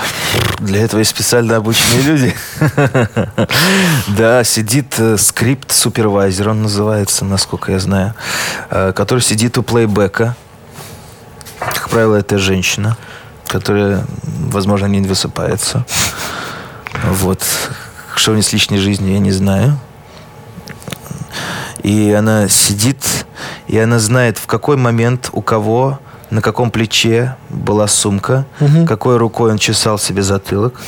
для 0.61 0.83
этого 0.83 1.01
есть 1.01 1.11
специально 1.11 1.57
обученные 1.57 2.03
люди. 2.03 2.35
Да, 4.09 4.45
сидит 4.45 4.95
э, 4.99 5.17
скрипт-супервайзер, 5.17 6.49
он 6.51 6.62
называется, 6.62 7.25
насколько 7.25 7.73
я 7.73 7.79
знаю, 7.79 8.15
э, 8.71 8.93
который 8.95 9.21
сидит 9.21 9.59
у 9.59 9.62
плейбэка 9.62 10.12
человека, 10.12 10.37
как 11.59 11.88
правило, 11.91 12.17
это 12.17 12.38
женщина, 12.38 12.97
которая, 13.47 14.05
возможно, 14.23 14.87
не 14.87 15.01
высыпается. 15.01 15.85
Вот. 17.05 17.43
Что 18.17 18.33
у 18.33 18.35
нее 18.35 18.43
с 18.43 18.53
личной 18.53 18.79
жизнью, 18.79 19.12
я 19.12 19.19
не 19.19 19.33
знаю. 19.33 19.79
И 21.83 22.12
она 22.12 22.49
сидит, 22.49 23.27
и 23.73 23.79
она 23.79 23.99
знает, 23.99 24.37
в 24.37 24.47
какой 24.47 24.77
момент 24.77 25.31
у 25.33 25.41
кого, 25.41 25.99
на 26.29 26.43
каком 26.43 26.71
плече 26.71 27.37
была 27.49 27.89
сумка, 27.89 28.45
угу. 28.61 28.85
какой 28.87 29.17
рукой 29.17 29.51
он 29.51 29.57
чесал 29.57 29.99
себе 29.99 30.23
затылок, 30.23 30.79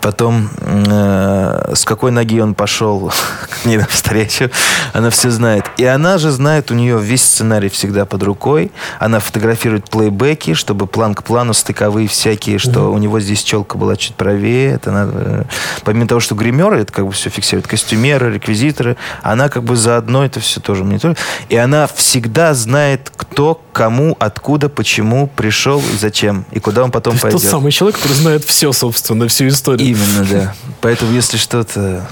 потом 0.00 0.50
э, 0.60 1.72
с 1.72 1.84
какой 1.84 2.10
ноги 2.10 2.40
он 2.40 2.56
пошел 2.56 3.12
к 3.64 3.66
ней 3.66 3.76
навстречу, 3.78 4.50
она 4.92 5.10
все 5.10 5.30
знает. 5.30 5.64
И 5.78 5.84
она 5.84 6.18
же 6.18 6.30
знает, 6.30 6.70
у 6.70 6.74
нее 6.74 6.98
весь 7.00 7.22
сценарий 7.22 7.68
всегда 7.68 8.04
под 8.04 8.22
рукой, 8.22 8.70
она 9.00 9.18
фотографирует 9.18 9.90
плейбеки, 9.90 10.54
чтобы 10.54 10.86
план 10.86 11.14
к 11.14 11.24
плану, 11.24 11.54
стыковые 11.54 12.06
всякие, 12.06 12.58
что 12.58 12.80
mm-hmm. 12.80 12.94
у 12.94 12.98
него 12.98 13.20
здесь 13.20 13.42
челка 13.42 13.78
была 13.78 13.96
чуть 13.96 14.14
правее, 14.14 14.72
это 14.72 14.92
надо... 14.92 15.12
Э, 15.16 15.44
помимо 15.82 16.06
того, 16.06 16.20
что 16.20 16.34
гримеры 16.34 16.80
это 16.80 16.92
как 16.92 17.06
бы 17.06 17.12
все 17.12 17.30
фиксируют, 17.30 17.66
костюмеры, 17.66 18.32
реквизиторы, 18.32 18.96
она 19.22 19.48
как 19.48 19.64
бы 19.64 19.76
заодно 19.76 20.24
это 20.24 20.40
все 20.40 20.60
тоже 20.60 20.84
мониторит. 20.84 21.18
И 21.48 21.56
она 21.56 21.86
всегда 21.86 22.52
знает, 22.54 23.10
кто, 23.16 23.62
кому, 23.72 24.16
откуда, 24.20 24.68
почему 24.68 25.26
пришел 25.26 25.80
и 25.80 25.96
зачем, 25.96 26.44
и 26.50 26.60
куда 26.60 26.84
он 26.84 26.90
потом 26.90 27.14
То 27.16 27.22
пойдет. 27.22 27.40
тот 27.40 27.50
самый 27.50 27.72
человек, 27.72 27.96
который 27.96 28.14
знает 28.14 28.44
все, 28.44 28.72
собственно, 28.72 29.26
всю 29.28 29.48
историю. 29.48 29.88
Именно, 29.88 30.26
да. 30.30 30.54
Поэтому, 30.80 31.12
если 31.12 31.38
что-то 31.38 32.06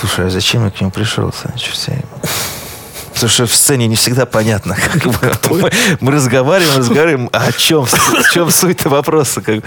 Слушай, 0.00 0.26
а 0.26 0.30
зачем 0.30 0.64
я 0.64 0.70
к 0.70 0.80
нему 0.80 0.90
пришел-то? 0.90 1.52
Потому 3.12 3.30
что 3.30 3.46
в 3.46 3.54
сцене 3.54 3.86
не 3.86 3.96
всегда 3.96 4.26
понятно. 4.26 4.76
Как 4.92 5.02
бы, 5.04 5.32
мы, 5.50 5.70
мы 6.00 6.12
разговариваем, 6.12 6.78
разговариваем, 6.78 7.30
а 7.32 7.44
о 7.46 7.52
чем, 7.52 7.84
в 7.84 8.32
чем 8.32 8.50
суть 8.50 8.84
вопроса? 8.84 9.42
Как, 9.42 9.62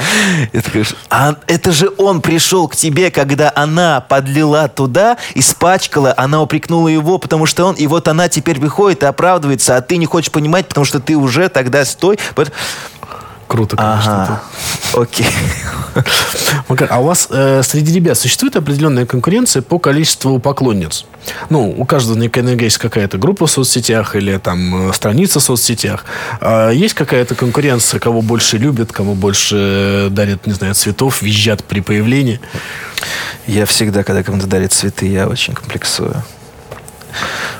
ты 0.51 0.61
говоришь, 0.61 0.95
а 1.09 1.35
это 1.47 1.71
же 1.71 1.91
он 1.97 2.21
пришел 2.21 2.67
к 2.67 2.75
тебе, 2.75 3.11
когда 3.11 3.51
она 3.55 4.01
подлила 4.01 4.67
туда, 4.67 5.17
испачкала, 5.35 6.13
она 6.17 6.41
упрекнула 6.41 6.87
его, 6.87 7.17
потому 7.17 7.45
что 7.45 7.65
он, 7.65 7.75
и 7.75 7.87
вот 7.87 8.07
она 8.07 8.29
теперь 8.29 8.59
выходит 8.59 9.03
и 9.03 9.05
оправдывается, 9.05 9.77
а 9.77 9.81
ты 9.81 9.97
не 9.97 10.05
хочешь 10.05 10.31
понимать, 10.31 10.67
потому 10.67 10.85
что 10.85 10.99
ты 10.99 11.15
уже 11.15 11.47
тогда 11.49 11.85
стой. 11.85 12.19
Круто, 13.47 13.77
конечно. 13.77 14.23
Ага. 14.23 14.43
Окей. 14.93 15.27
Макар, 16.67 16.87
а 16.91 16.99
у 16.99 17.05
вас 17.05 17.27
э, 17.29 17.61
среди 17.63 17.93
ребят 17.93 18.17
существует 18.17 18.55
определенная 18.55 19.05
конкуренция 19.05 19.61
по 19.61 19.77
количеству 19.77 20.39
поклонниц? 20.39 21.05
Ну, 21.49 21.69
у 21.77 21.85
каждого 21.85 22.17
наверняка 22.17 22.63
есть 22.63 22.77
какая-то 22.77 23.17
группа 23.17 23.45
в 23.45 23.51
соцсетях 23.51 24.15
или 24.15 24.37
там 24.37 24.89
э, 24.89 24.93
страница 24.93 25.39
в 25.39 25.43
соцсетях. 25.43 26.05
А 26.41 26.71
есть 26.71 26.95
какая-то 26.95 27.35
конкуренция, 27.35 27.99
кого 27.99 28.21
больше 28.21 28.57
любят, 28.57 28.91
кому 28.91 29.13
больше 29.13 30.07
дарят, 30.09 30.47
не 30.47 30.53
знаю, 30.53 30.73
цветов, 30.73 31.21
визжат 31.21 31.63
при 31.63 31.81
появлении? 31.81 32.39
Я 33.45 33.65
всегда, 33.65 34.03
когда 34.03 34.23
кому-то 34.23 34.47
дарят 34.47 34.73
цветы, 34.73 35.05
я 35.05 35.27
очень 35.27 35.53
комплексую. 35.53 36.23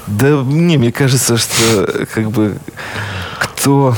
Да 0.07 0.43
не, 0.43 0.77
мне 0.77 0.91
кажется, 0.91 1.38
что 1.38 2.05
как 2.13 2.31
бы 2.31 2.57
кто 3.39 3.95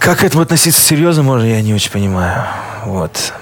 как 0.00 0.20
к 0.20 0.24
этому 0.24 0.42
относиться 0.42 0.80
серьезно 0.80 1.22
можно, 1.22 1.44
я 1.44 1.60
не 1.60 1.74
очень 1.74 1.92
понимаю. 1.92 2.44
Вот. 2.86 3.34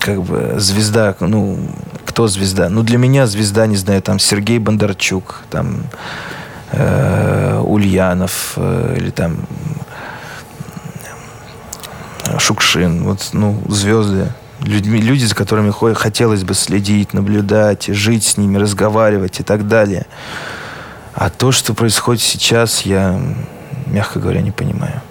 Как 0.00 0.22
бы 0.22 0.54
звезда, 0.56 1.14
ну, 1.20 1.58
кто 2.06 2.26
звезда? 2.28 2.70
Ну, 2.70 2.82
для 2.82 2.96
меня 2.96 3.26
звезда, 3.26 3.66
не 3.66 3.76
знаю, 3.76 4.00
там 4.00 4.18
Сергей 4.18 4.58
Бондарчук, 4.58 5.42
там 5.50 5.82
э, 6.72 7.62
Ульянов 7.62 8.54
э, 8.56 8.96
или 8.98 9.10
там 9.10 9.36
Шукшин. 12.38 13.04
Вот, 13.04 13.28
ну, 13.34 13.62
звезды. 13.68 14.32
Людьми, 14.62 15.00
люди, 15.00 15.24
за 15.24 15.34
которыми 15.34 15.72
хотелось 15.94 16.42
бы 16.42 16.54
следить, 16.54 17.12
наблюдать, 17.12 17.86
жить 17.88 18.24
с 18.24 18.36
ними, 18.38 18.56
разговаривать 18.56 19.40
и 19.40 19.42
так 19.42 19.68
далее. 19.68 20.06
А 21.14 21.28
то, 21.28 21.52
что 21.52 21.74
происходит 21.74 22.22
сейчас, 22.22 22.82
я, 22.82 23.20
мягко 23.86 24.18
говоря, 24.20 24.40
не 24.40 24.52
понимаю. 24.52 25.02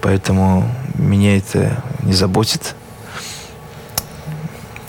Поэтому 0.00 0.68
меня 0.94 1.36
это 1.36 1.82
не 2.02 2.12
заботит. 2.12 2.74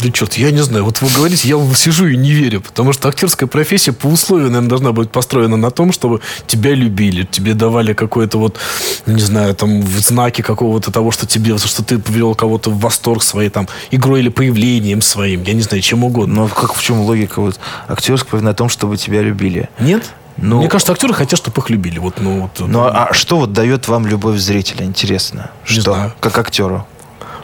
Да 0.02 0.12
черт, 0.12 0.34
я 0.34 0.52
не 0.52 0.62
знаю. 0.62 0.86
Вот 0.86 1.02
вы 1.02 1.10
говорите, 1.10 1.48
я 1.48 1.58
сижу 1.74 2.08
и 2.08 2.18
не 2.18 2.32
верю, 2.32 2.62
потому 2.62 2.94
что 2.94 3.08
актерская 3.08 3.48
профессия 3.48 3.94
по 3.94 4.08
условию, 4.08 4.48
наверное, 4.48 4.70
должна 4.70 4.92
быть 4.92 5.10
построена 5.10 5.58
на 5.58 5.72
том, 5.72 5.92
чтобы 5.92 6.22
тебя 6.48 6.74
любили, 6.74 7.24
тебе 7.24 7.54
давали 7.54 7.94
какое-то 7.94 8.38
вот, 8.38 8.58
ну, 9.06 9.14
не 9.14 9.22
знаю, 9.22 9.56
там, 9.56 9.84
знаки 9.84 10.42
какого-то 10.42 10.92
того, 10.92 11.12
что 11.12 11.26
тебе, 11.26 11.58
что 11.58 11.84
ты 11.84 11.98
повел 11.98 12.36
кого-то 12.36 12.70
в 12.70 12.80
восторг 12.80 13.24
своей 13.24 13.50
там 13.50 13.68
игрой 13.92 14.20
или 14.20 14.30
появлением 14.30 15.02
своим, 15.02 15.44
я 15.44 15.54
не 15.54 15.62
знаю, 15.62 15.82
чем 15.82 16.04
угодно. 16.04 16.36
Но 16.36 16.48
как 16.48 16.76
в 16.76 16.84
чем 16.84 17.02
логика 17.02 17.42
вот 17.42 17.60
актерская 17.88 18.42
на 18.42 18.54
том, 18.54 18.70
чтобы 18.70 18.98
тебя 18.98 19.22
любили? 19.22 19.70
Нет? 19.80 20.04
Ну, 20.38 20.58
Мне 20.58 20.68
кажется, 20.68 20.92
актеры 20.92 21.14
хотят, 21.14 21.40
чтобы 21.40 21.62
их 21.62 21.70
любили. 21.70 21.98
Вот, 21.98 22.16
ну, 22.20 22.42
вот, 22.42 22.68
ну, 22.68 22.82
а, 22.82 23.08
а 23.10 23.14
что 23.14 23.38
вот 23.38 23.54
дает 23.54 23.88
вам 23.88 24.06
любовь 24.06 24.38
зрителя? 24.38 24.84
Интересно. 24.84 25.52
Не 25.70 25.80
что? 25.80 25.94
Знаю. 25.94 26.14
Как 26.20 26.38
актеру? 26.38 26.86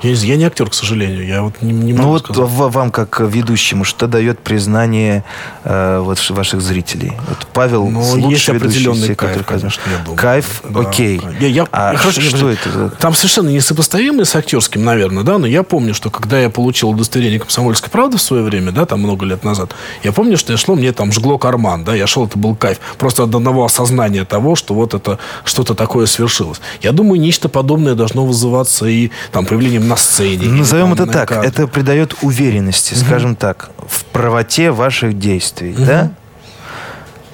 Я, 0.04 0.12
я 0.12 0.36
не 0.36 0.45
актер, 0.45 0.70
к 0.70 0.74
сожалению. 0.74 1.26
Я 1.26 1.43
вот 1.43 1.62
не, 1.62 1.72
не 1.72 1.93
могу 1.93 2.04
Ну 2.04 2.10
вот 2.10 2.24
сказать. 2.26 2.49
вам, 2.49 2.91
как 2.91 3.20
ведущему, 3.20 3.84
что 3.84 4.08
дает 4.08 4.39
признание 4.39 5.24
э, 5.64 5.99
вот 5.99 6.18
ваших 6.30 6.62
зрителей? 6.62 7.14
Вот 7.28 7.47
Павел 7.54 7.88
ну, 7.88 7.99
лучший 7.99 8.30
есть 8.30 8.49
определенный 8.49 9.16
кайф, 9.16 9.45
конечно, 9.45 9.82
я 9.89 10.04
думаю. 10.04 10.18
Кайф, 10.18 10.64
да, 10.68 10.80
окей. 10.80 11.22
Я, 11.39 11.47
я, 11.47 11.68
а 11.72 11.95
хорошо, 11.95 12.22
что 12.22 12.49
я, 12.49 12.54
это? 12.54 12.89
Там 12.99 13.14
совершенно 13.14 13.49
несопоставимый 13.49 14.26
с 14.26 14.36
актерским, 14.36 14.84
наверное, 14.84 15.24
да, 15.24 15.38
но 15.38 15.47
я 15.47 15.64
помню, 15.64 15.93
что 15.93 16.10
когда 16.10 16.39
я 16.39 16.49
получил 16.49 16.89
удостоверение 16.89 17.39
комсомольской 17.39 17.89
правды 17.89 18.18
в 18.18 18.22
свое 18.22 18.43
время, 18.43 18.72
да, 18.72 18.86
там 18.86 19.02
много 19.02 19.26
лет 19.26 19.43
назад, 19.43 19.76
я 20.04 20.12
помню, 20.12 20.38
что 20.38 20.54
я 20.54 20.58
шло, 20.58 20.76
мне 20.76 20.91
там 20.93 21.12
жгло 21.12 21.38
карман, 21.38 21.84
да, 21.84 21.93
я 21.93 22.08
шел, 22.08 22.26
это 22.26 22.38
был 22.38 22.56
кайф. 22.56 22.80
Просто 22.97 23.24
от 23.24 23.36
одного 23.36 23.66
осознания 23.66 24.26
того, 24.26 24.56
что 24.56 24.74
вот 24.74 24.93
это 24.93 25.20
что-то 25.43 25.76
такое 25.76 26.06
свершилось. 26.06 26.62
Я 26.82 26.91
думаю, 26.91 27.20
нечто 27.20 27.49
подобное 27.49 27.95
должно 27.95 28.26
вызываться 28.26 28.86
и 28.88 29.12
там 29.32 29.45
появлением 29.45 29.91
на 29.92 29.98
сцене. 29.98 30.48
Назовем 30.48 30.94
это 30.94 31.06
так. 31.08 31.30
Как. 31.30 31.44
Это 31.44 31.68
придает 31.68 32.16
уверенности, 32.22 32.94
угу. 32.94 33.02
скажем 33.02 33.36
так, 33.36 33.72
в 33.78 34.06
правоте 34.06 34.72
ваших 34.72 35.18
действий. 35.20 35.74
Угу. 35.74 35.86
Да? 35.86 36.12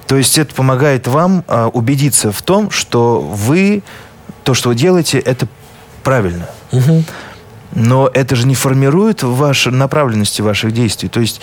То 0.06 0.16
есть 0.16 0.38
это 0.38 0.54
помогает 0.54 1.06
вам 1.06 1.44
а, 1.48 1.68
убедиться 1.68 2.32
в 2.32 2.42
том, 2.42 2.70
что 2.70 3.20
вы, 3.20 3.82
то, 4.42 4.54
что 4.54 4.70
вы 4.70 4.74
делаете, 4.74 5.18
это 5.18 5.46
правильно. 6.02 6.48
Угу. 6.72 7.04
Но 7.74 8.10
это 8.12 8.34
же 8.34 8.46
не 8.46 8.54
формирует 8.54 9.22
ваши 9.22 9.70
направленности 9.70 10.40
ваших 10.40 10.72
действий. 10.72 11.10
То 11.10 11.20
есть 11.20 11.42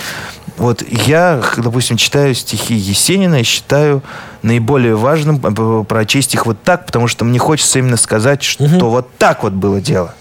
вот 0.57 0.83
я, 0.89 1.43
допустим, 1.57 1.97
читаю 1.97 2.33
стихи 2.33 2.73
Есенина 2.73 3.41
и 3.41 3.43
считаю 3.43 4.01
наиболее 4.41 4.95
важным 4.95 5.39
э, 5.43 5.83
прочесть 5.83 6.33
их 6.33 6.47
вот 6.47 6.61
так, 6.63 6.87
потому 6.87 7.07
что 7.07 7.25
мне 7.25 7.37
хочется 7.37 7.79
именно 7.79 7.97
сказать, 7.97 8.41
что 8.41 8.63
угу. 8.63 8.89
вот 8.89 9.15
так 9.17 9.43
вот 9.43 9.53
было 9.53 9.79
дело. 9.79 10.15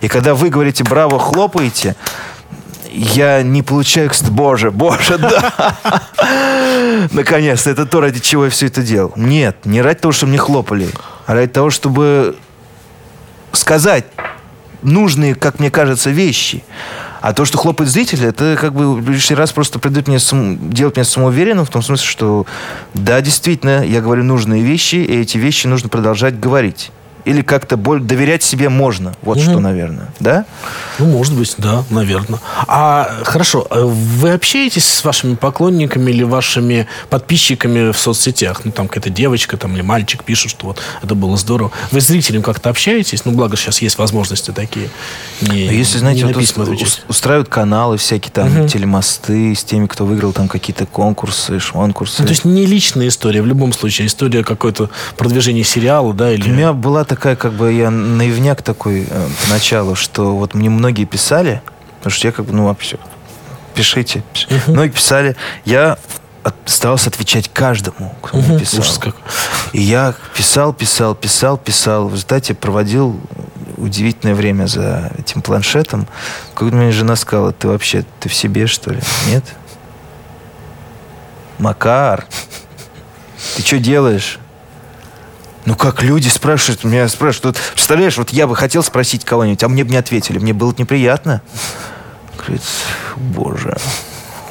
И 0.00 0.08
когда 0.08 0.34
вы 0.34 0.48
говорите 0.48 0.84
«браво», 0.84 1.18
хлопаете, 1.18 1.96
я 2.90 3.42
не 3.42 3.62
получаю, 3.62 4.10
боже, 4.30 4.70
боже, 4.70 5.18
да. 5.18 5.72
Наконец-то, 7.12 7.70
это 7.70 7.86
то, 7.86 8.00
ради 8.00 8.20
чего 8.20 8.44
я 8.44 8.50
все 8.50 8.66
это 8.66 8.82
делал. 8.82 9.12
Нет, 9.16 9.64
не 9.64 9.82
ради 9.82 10.00
того, 10.00 10.12
чтобы 10.12 10.30
мне 10.30 10.38
хлопали, 10.38 10.88
а 11.26 11.34
ради 11.34 11.52
того, 11.52 11.70
чтобы 11.70 12.36
сказать 13.52 14.04
нужные, 14.82 15.34
как 15.34 15.58
мне 15.58 15.70
кажется, 15.70 16.10
вещи. 16.10 16.64
А 17.20 17.32
то, 17.32 17.44
что 17.44 17.58
хлопает 17.58 17.90
зритель, 17.90 18.24
это 18.24 18.56
как 18.60 18.74
бы 18.74 19.00
лишний 19.10 19.34
раз 19.34 19.52
просто 19.52 19.80
придает 19.80 20.06
мне 20.06 20.20
сам, 20.20 20.70
делать 20.70 20.96
меня 20.96 21.04
самоуверенным 21.04 21.66
в 21.66 21.70
том 21.70 21.82
смысле, 21.82 22.06
что 22.06 22.46
да, 22.94 23.20
действительно, 23.20 23.84
я 23.84 24.00
говорю 24.00 24.22
нужные 24.22 24.62
вещи, 24.62 24.96
и 24.96 25.20
эти 25.20 25.36
вещи 25.36 25.66
нужно 25.66 25.88
продолжать 25.88 26.38
говорить 26.38 26.92
или 27.24 27.42
как-то 27.42 27.76
более 27.76 28.04
доверять 28.04 28.42
себе 28.42 28.68
можно? 28.68 29.14
Вот 29.22 29.38
угу. 29.38 29.44
что, 29.44 29.60
наверное. 29.60 30.08
Да? 30.20 30.44
Ну, 30.98 31.06
может 31.06 31.34
быть, 31.34 31.54
да, 31.58 31.84
наверное. 31.90 32.40
А 32.66 33.22
хорошо, 33.24 33.66
э, 33.70 33.82
вы 33.82 34.30
общаетесь 34.32 34.86
с 34.86 35.04
вашими 35.04 35.34
поклонниками 35.34 36.10
или 36.10 36.22
вашими 36.22 36.86
подписчиками 37.10 37.92
в 37.92 37.98
соцсетях? 37.98 38.62
Ну, 38.64 38.72
там 38.72 38.88
какая-то 38.88 39.10
девочка 39.10 39.56
там, 39.56 39.74
или 39.74 39.82
мальчик 39.82 40.24
пишут, 40.24 40.50
что 40.50 40.68
вот 40.68 40.80
это 41.02 41.14
было 41.14 41.36
здорово. 41.36 41.70
Вы 41.92 42.00
с 42.00 42.06
зрителем 42.06 42.42
как-то 42.42 42.70
общаетесь? 42.70 43.24
Ну, 43.24 43.32
благо 43.32 43.56
сейчас 43.56 43.80
есть 43.82 43.98
возможности 43.98 44.50
такие. 44.50 44.88
Не, 45.40 45.66
Если, 45.66 45.98
знаете, 45.98 46.24
не 46.24 46.32
вот 46.32 47.02
устраивают 47.08 47.48
каналы 47.48 47.96
всякие, 47.96 48.32
там, 48.32 48.60
угу. 48.60 48.68
телемосты 48.68 49.54
с 49.54 49.64
теми, 49.64 49.86
кто 49.86 50.04
выиграл 50.04 50.32
там 50.32 50.48
какие-то 50.48 50.86
конкурсы, 50.86 51.60
шмонкурсы. 51.60 52.22
Ну, 52.22 52.26
то 52.26 52.32
есть 52.32 52.44
не 52.44 52.66
личная 52.66 53.08
история, 53.08 53.42
в 53.42 53.46
любом 53.46 53.72
случае, 53.72 54.06
история 54.06 54.44
какой-то 54.44 54.90
продвижения 55.16 55.64
сериала, 55.64 56.12
да? 56.12 56.32
Или... 56.32 56.50
У 56.50 56.52
меня 56.52 56.72
была 56.72 57.04
такая 57.08 57.36
как 57.36 57.52
бы 57.52 57.72
я 57.72 57.90
наивняк 57.90 58.62
такой 58.62 59.06
э, 59.08 59.28
поначалу, 59.44 59.94
что 59.94 60.36
вот 60.36 60.54
мне 60.54 60.70
многие 60.70 61.04
писали, 61.04 61.62
потому 61.98 62.12
что 62.12 62.28
я 62.28 62.32
как 62.32 62.44
бы, 62.44 62.52
ну, 62.52 62.66
вообще, 62.66 62.98
пишите. 63.74 64.22
пишите. 64.32 64.54
Uh-huh. 64.54 64.72
Многие 64.72 64.92
писали, 64.92 65.36
я 65.64 65.98
старался 66.66 67.10
отвечать 67.10 67.50
каждому, 67.52 68.14
кто 68.22 68.38
мне 68.38 68.58
писал. 68.58 68.80
Ужас 68.80 68.98
как. 68.98 69.16
И 69.72 69.80
я 69.80 70.14
писал, 70.36 70.72
писал, 70.72 71.14
писал, 71.14 71.58
писал. 71.58 72.08
В 72.08 72.12
результате 72.12 72.54
проводил 72.54 73.20
удивительное 73.76 74.34
время 74.34 74.66
за 74.66 75.10
этим 75.18 75.42
планшетом. 75.42 76.06
Когда 76.54 76.76
мне 76.76 76.92
жена 76.92 77.16
сказала, 77.16 77.52
ты 77.52 77.68
вообще, 77.68 78.04
ты 78.20 78.28
в 78.28 78.34
себе, 78.34 78.66
что 78.66 78.92
ли? 78.92 79.00
Нет? 79.26 79.44
Макар, 81.58 82.26
ты 83.56 83.62
что 83.62 83.78
делаешь? 83.78 84.38
Ну 85.68 85.74
как 85.74 86.02
люди 86.02 86.28
спрашивают, 86.28 86.82
меня 86.82 87.06
спрашивают, 87.08 87.58
вот, 87.58 87.72
представляешь, 87.74 88.16
вот 88.16 88.30
я 88.30 88.46
бы 88.46 88.56
хотел 88.56 88.82
спросить 88.82 89.26
кого-нибудь, 89.26 89.62
а 89.62 89.68
мне 89.68 89.84
бы 89.84 89.90
не 89.90 89.98
ответили, 89.98 90.38
мне 90.38 90.54
было 90.54 90.74
неприятно. 90.78 91.42
Говорит, 92.38 92.62
боже, 93.16 93.76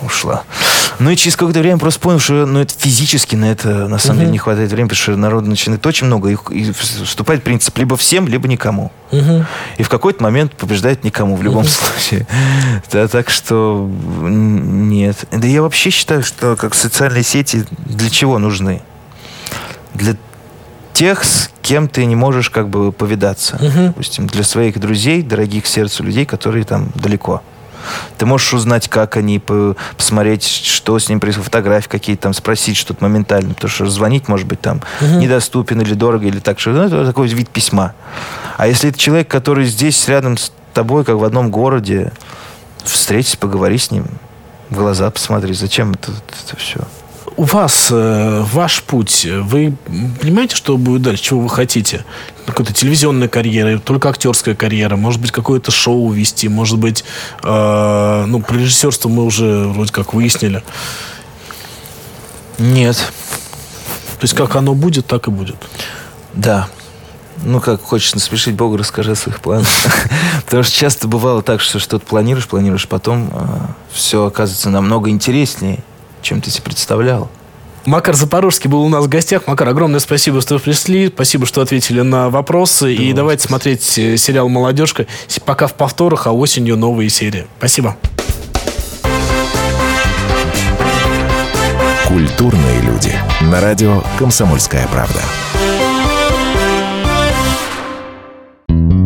ушла. 0.03 0.43
Ну 0.99 1.09
и 1.09 1.15
через 1.15 1.35
какое-то 1.35 1.61
время 1.61 1.79
просто 1.79 1.99
понял, 2.01 2.19
что 2.19 2.45
ну, 2.45 2.59
это 2.59 2.71
физически 2.77 3.35
на 3.35 3.45
это 3.45 3.87
на 3.87 3.97
самом 3.97 4.17
uh-huh. 4.17 4.19
деле 4.19 4.31
не 4.31 4.37
хватает 4.37 4.69
времени, 4.69 4.89
потому 4.89 5.01
что 5.01 5.15
народ 5.15 5.47
начинает 5.47 5.83
очень 5.87 6.05
много, 6.05 6.29
и, 6.29 6.37
и 6.51 6.71
вступает 6.71 7.41
принцип 7.41 7.75
либо 7.79 7.97
всем, 7.97 8.27
либо 8.27 8.47
никому. 8.47 8.91
Uh-huh. 9.09 9.43
И 9.79 9.83
в 9.83 9.89
какой-то 9.89 10.21
момент 10.21 10.53
побеждает 10.53 11.03
никому 11.03 11.35
в 11.35 11.41
любом 11.41 11.63
uh-huh. 11.63 11.93
случае. 11.95 12.27
Да, 12.91 13.07
так 13.07 13.31
что 13.31 13.89
нет. 14.21 15.17
Да 15.31 15.47
я 15.47 15.63
вообще 15.63 15.89
считаю, 15.89 16.21
что 16.21 16.55
как 16.55 16.75
социальные 16.75 17.23
сети 17.23 17.65
для 17.87 18.11
чего 18.11 18.37
нужны? 18.37 18.83
Для 19.95 20.15
тех, 20.97 21.23
с 21.23 21.51
кем 21.61 21.87
ты 21.87 22.05
не 22.05 22.15
можешь 22.15 22.49
как 22.49 22.69
бы 22.69 22.91
повидаться. 22.91 23.57
Угу. 23.57 23.87
Допустим, 23.87 24.25
для 24.25 24.43
своих 24.43 24.79
друзей, 24.79 25.21
дорогих 25.21 25.67
сердцу 25.67 26.03
людей, 26.03 26.25
которые 26.25 26.63
там 26.63 26.89
далеко. 26.95 27.43
Ты 28.17 28.25
можешь 28.25 28.51
узнать, 28.51 28.87
как 28.87 29.15
они, 29.15 29.39
посмотреть, 29.95 30.43
что 30.43 30.97
с 30.97 31.07
ним 31.07 31.19
происходит, 31.19 31.45
фотографии 31.45 31.87
какие-то 31.87 32.23
там, 32.23 32.33
спросить 32.33 32.77
что-то 32.77 33.03
моментально. 33.03 33.53
Потому 33.53 33.69
что 33.69 33.85
звонить, 33.85 34.27
может 34.27 34.47
быть, 34.47 34.59
там 34.59 34.81
угу. 34.99 35.19
недоступен 35.19 35.79
или 35.81 35.93
дорого, 35.93 36.25
или 36.25 36.39
так. 36.39 36.59
Что, 36.59 36.71
ну, 36.71 36.81
это 36.81 37.05
такой 37.05 37.27
вид 37.27 37.49
письма. 37.49 37.93
А 38.57 38.65
если 38.65 38.89
это 38.89 38.97
человек, 38.97 39.27
который 39.27 39.65
здесь 39.65 40.07
рядом 40.07 40.35
с 40.35 40.51
тобой, 40.73 41.05
как 41.05 41.17
в 41.17 41.23
одном 41.23 41.51
городе, 41.51 42.11
встретись, 42.83 43.35
поговори 43.35 43.77
с 43.77 43.91
ним, 43.91 44.05
в 44.71 44.75
глаза 44.75 45.11
посмотри, 45.11 45.53
зачем 45.53 45.91
это, 45.91 46.11
это 46.11 46.57
все? 46.57 46.79
У 47.37 47.43
вас, 47.43 47.89
э, 47.91 48.43
ваш 48.51 48.81
путь, 48.81 49.25
вы 49.25 49.75
понимаете, 50.19 50.55
что 50.55 50.75
будет 50.75 51.03
дальше, 51.03 51.23
чего 51.23 51.41
вы 51.41 51.49
хотите? 51.49 52.03
Какая-то 52.47 52.73
телевизионная 52.73 53.27
карьера, 53.27 53.77
только 53.77 54.09
актерская 54.09 54.55
карьера, 54.55 54.95
может 54.95 55.21
быть, 55.21 55.31
какое-то 55.31 55.69
шоу 55.69 56.11
вести, 56.11 56.49
может 56.49 56.79
быть, 56.79 57.03
э, 57.43 58.25
ну, 58.27 58.41
про 58.41 58.55
режиссерство 58.55 59.07
мы 59.07 59.23
уже 59.23 59.67
вроде 59.67 59.93
как 59.93 60.15
выяснили. 60.15 60.63
Нет. 62.57 62.97
То 64.17 64.23
есть, 64.23 64.33
как 64.33 64.55
оно 64.55 64.73
будет, 64.73 65.05
так 65.05 65.27
и 65.27 65.31
будет. 65.31 65.57
Да. 66.33 66.67
Ну, 67.43 67.61
как 67.61 67.83
хочешь 67.83 68.15
насмешить 68.15 68.55
Бога, 68.55 68.79
расскажи 68.79 69.11
о 69.11 69.15
своих 69.15 69.41
планах. 69.41 69.67
Потому 70.45 70.63
что 70.63 70.73
часто 70.73 71.07
бывало 71.07 71.43
так, 71.43 71.61
что 71.61 71.77
что-то 71.77 72.03
планируешь, 72.03 72.47
планируешь, 72.47 72.87
потом 72.87 73.29
э, 73.31 73.47
все 73.91 74.25
оказывается 74.25 74.71
намного 74.71 75.11
интереснее, 75.11 75.83
чем 76.27 76.41
ты 76.41 76.51
себе 76.51 76.63
представлял. 76.63 77.29
Макар 77.85 78.13
Запорожский 78.13 78.69
был 78.69 78.81
у 78.81 78.89
нас 78.89 79.05
в 79.05 79.07
гостях. 79.07 79.47
Макар, 79.47 79.69
огромное 79.69 80.01
спасибо, 80.01 80.41
что 80.41 80.59
пришли. 80.59 81.07
Спасибо, 81.07 81.45
что 81.45 81.61
ответили 81.61 82.01
на 82.01 82.29
вопросы. 82.29 82.93
Да, 82.93 83.03
и 83.03 83.13
давайте 83.13 83.47
смотреть 83.47 83.97
э, 83.97 84.17
сериал 84.17 84.49
«Молодежка». 84.49 85.05
Пока 85.45 85.67
в 85.67 85.75
повторах, 85.75 86.27
а 86.27 86.33
осенью 86.33 86.75
новые 86.75 87.09
серии. 87.09 87.47
Спасибо. 87.59 87.95
Культурные 92.05 92.81
люди. 92.81 93.13
На 93.39 93.61
радио 93.61 94.03
«Комсомольская 94.19 94.85
правда». 94.87 95.21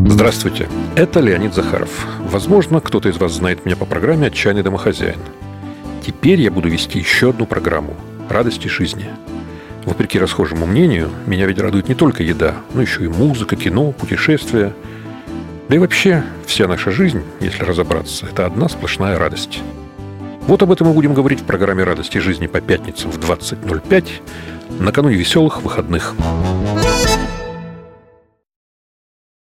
Здравствуйте, 0.07 0.67
это 0.95 1.19
Леонид 1.19 1.53
Захаров. 1.53 1.89
Возможно, 2.31 2.81
кто-то 2.81 3.09
из 3.09 3.17
вас 3.17 3.33
знает 3.33 3.63
меня 3.65 3.75
по 3.75 3.85
программе 3.85 4.27
«Отчаянный 4.27 4.63
домохозяин». 4.63 5.19
Теперь 6.05 6.41
я 6.41 6.49
буду 6.49 6.67
вести 6.67 6.99
еще 6.99 7.29
одну 7.29 7.45
программу 7.45 7.95
«Радости 8.29 8.67
жизни». 8.67 9.05
Вопреки 9.85 10.19
расхожему 10.19 10.65
мнению, 10.65 11.09
меня 11.25 11.45
ведь 11.45 11.59
радует 11.59 11.89
не 11.89 11.95
только 11.95 12.23
еда, 12.23 12.55
но 12.73 12.81
еще 12.81 13.03
и 13.03 13.07
музыка, 13.07 13.55
кино, 13.55 13.91
путешествия. 13.91 14.73
Да 15.69 15.75
и 15.75 15.79
вообще, 15.79 16.23
вся 16.45 16.67
наша 16.67 16.91
жизнь, 16.91 17.23
если 17.39 17.63
разобраться, 17.63 18.27
это 18.27 18.45
одна 18.45 18.69
сплошная 18.69 19.17
радость. 19.17 19.61
Вот 20.47 20.61
об 20.63 20.71
этом 20.71 20.87
мы 20.87 20.93
будем 20.93 21.13
говорить 21.13 21.41
в 21.41 21.45
программе 21.45 21.83
«Радости 21.83 22.17
жизни» 22.17 22.47
по 22.47 22.61
пятницам 22.61 23.11
в 23.11 23.17
20.05 23.19 24.07
накануне 24.79 25.15
веселых 25.15 25.61
выходных. 25.61 26.15
Музыка 26.17 26.90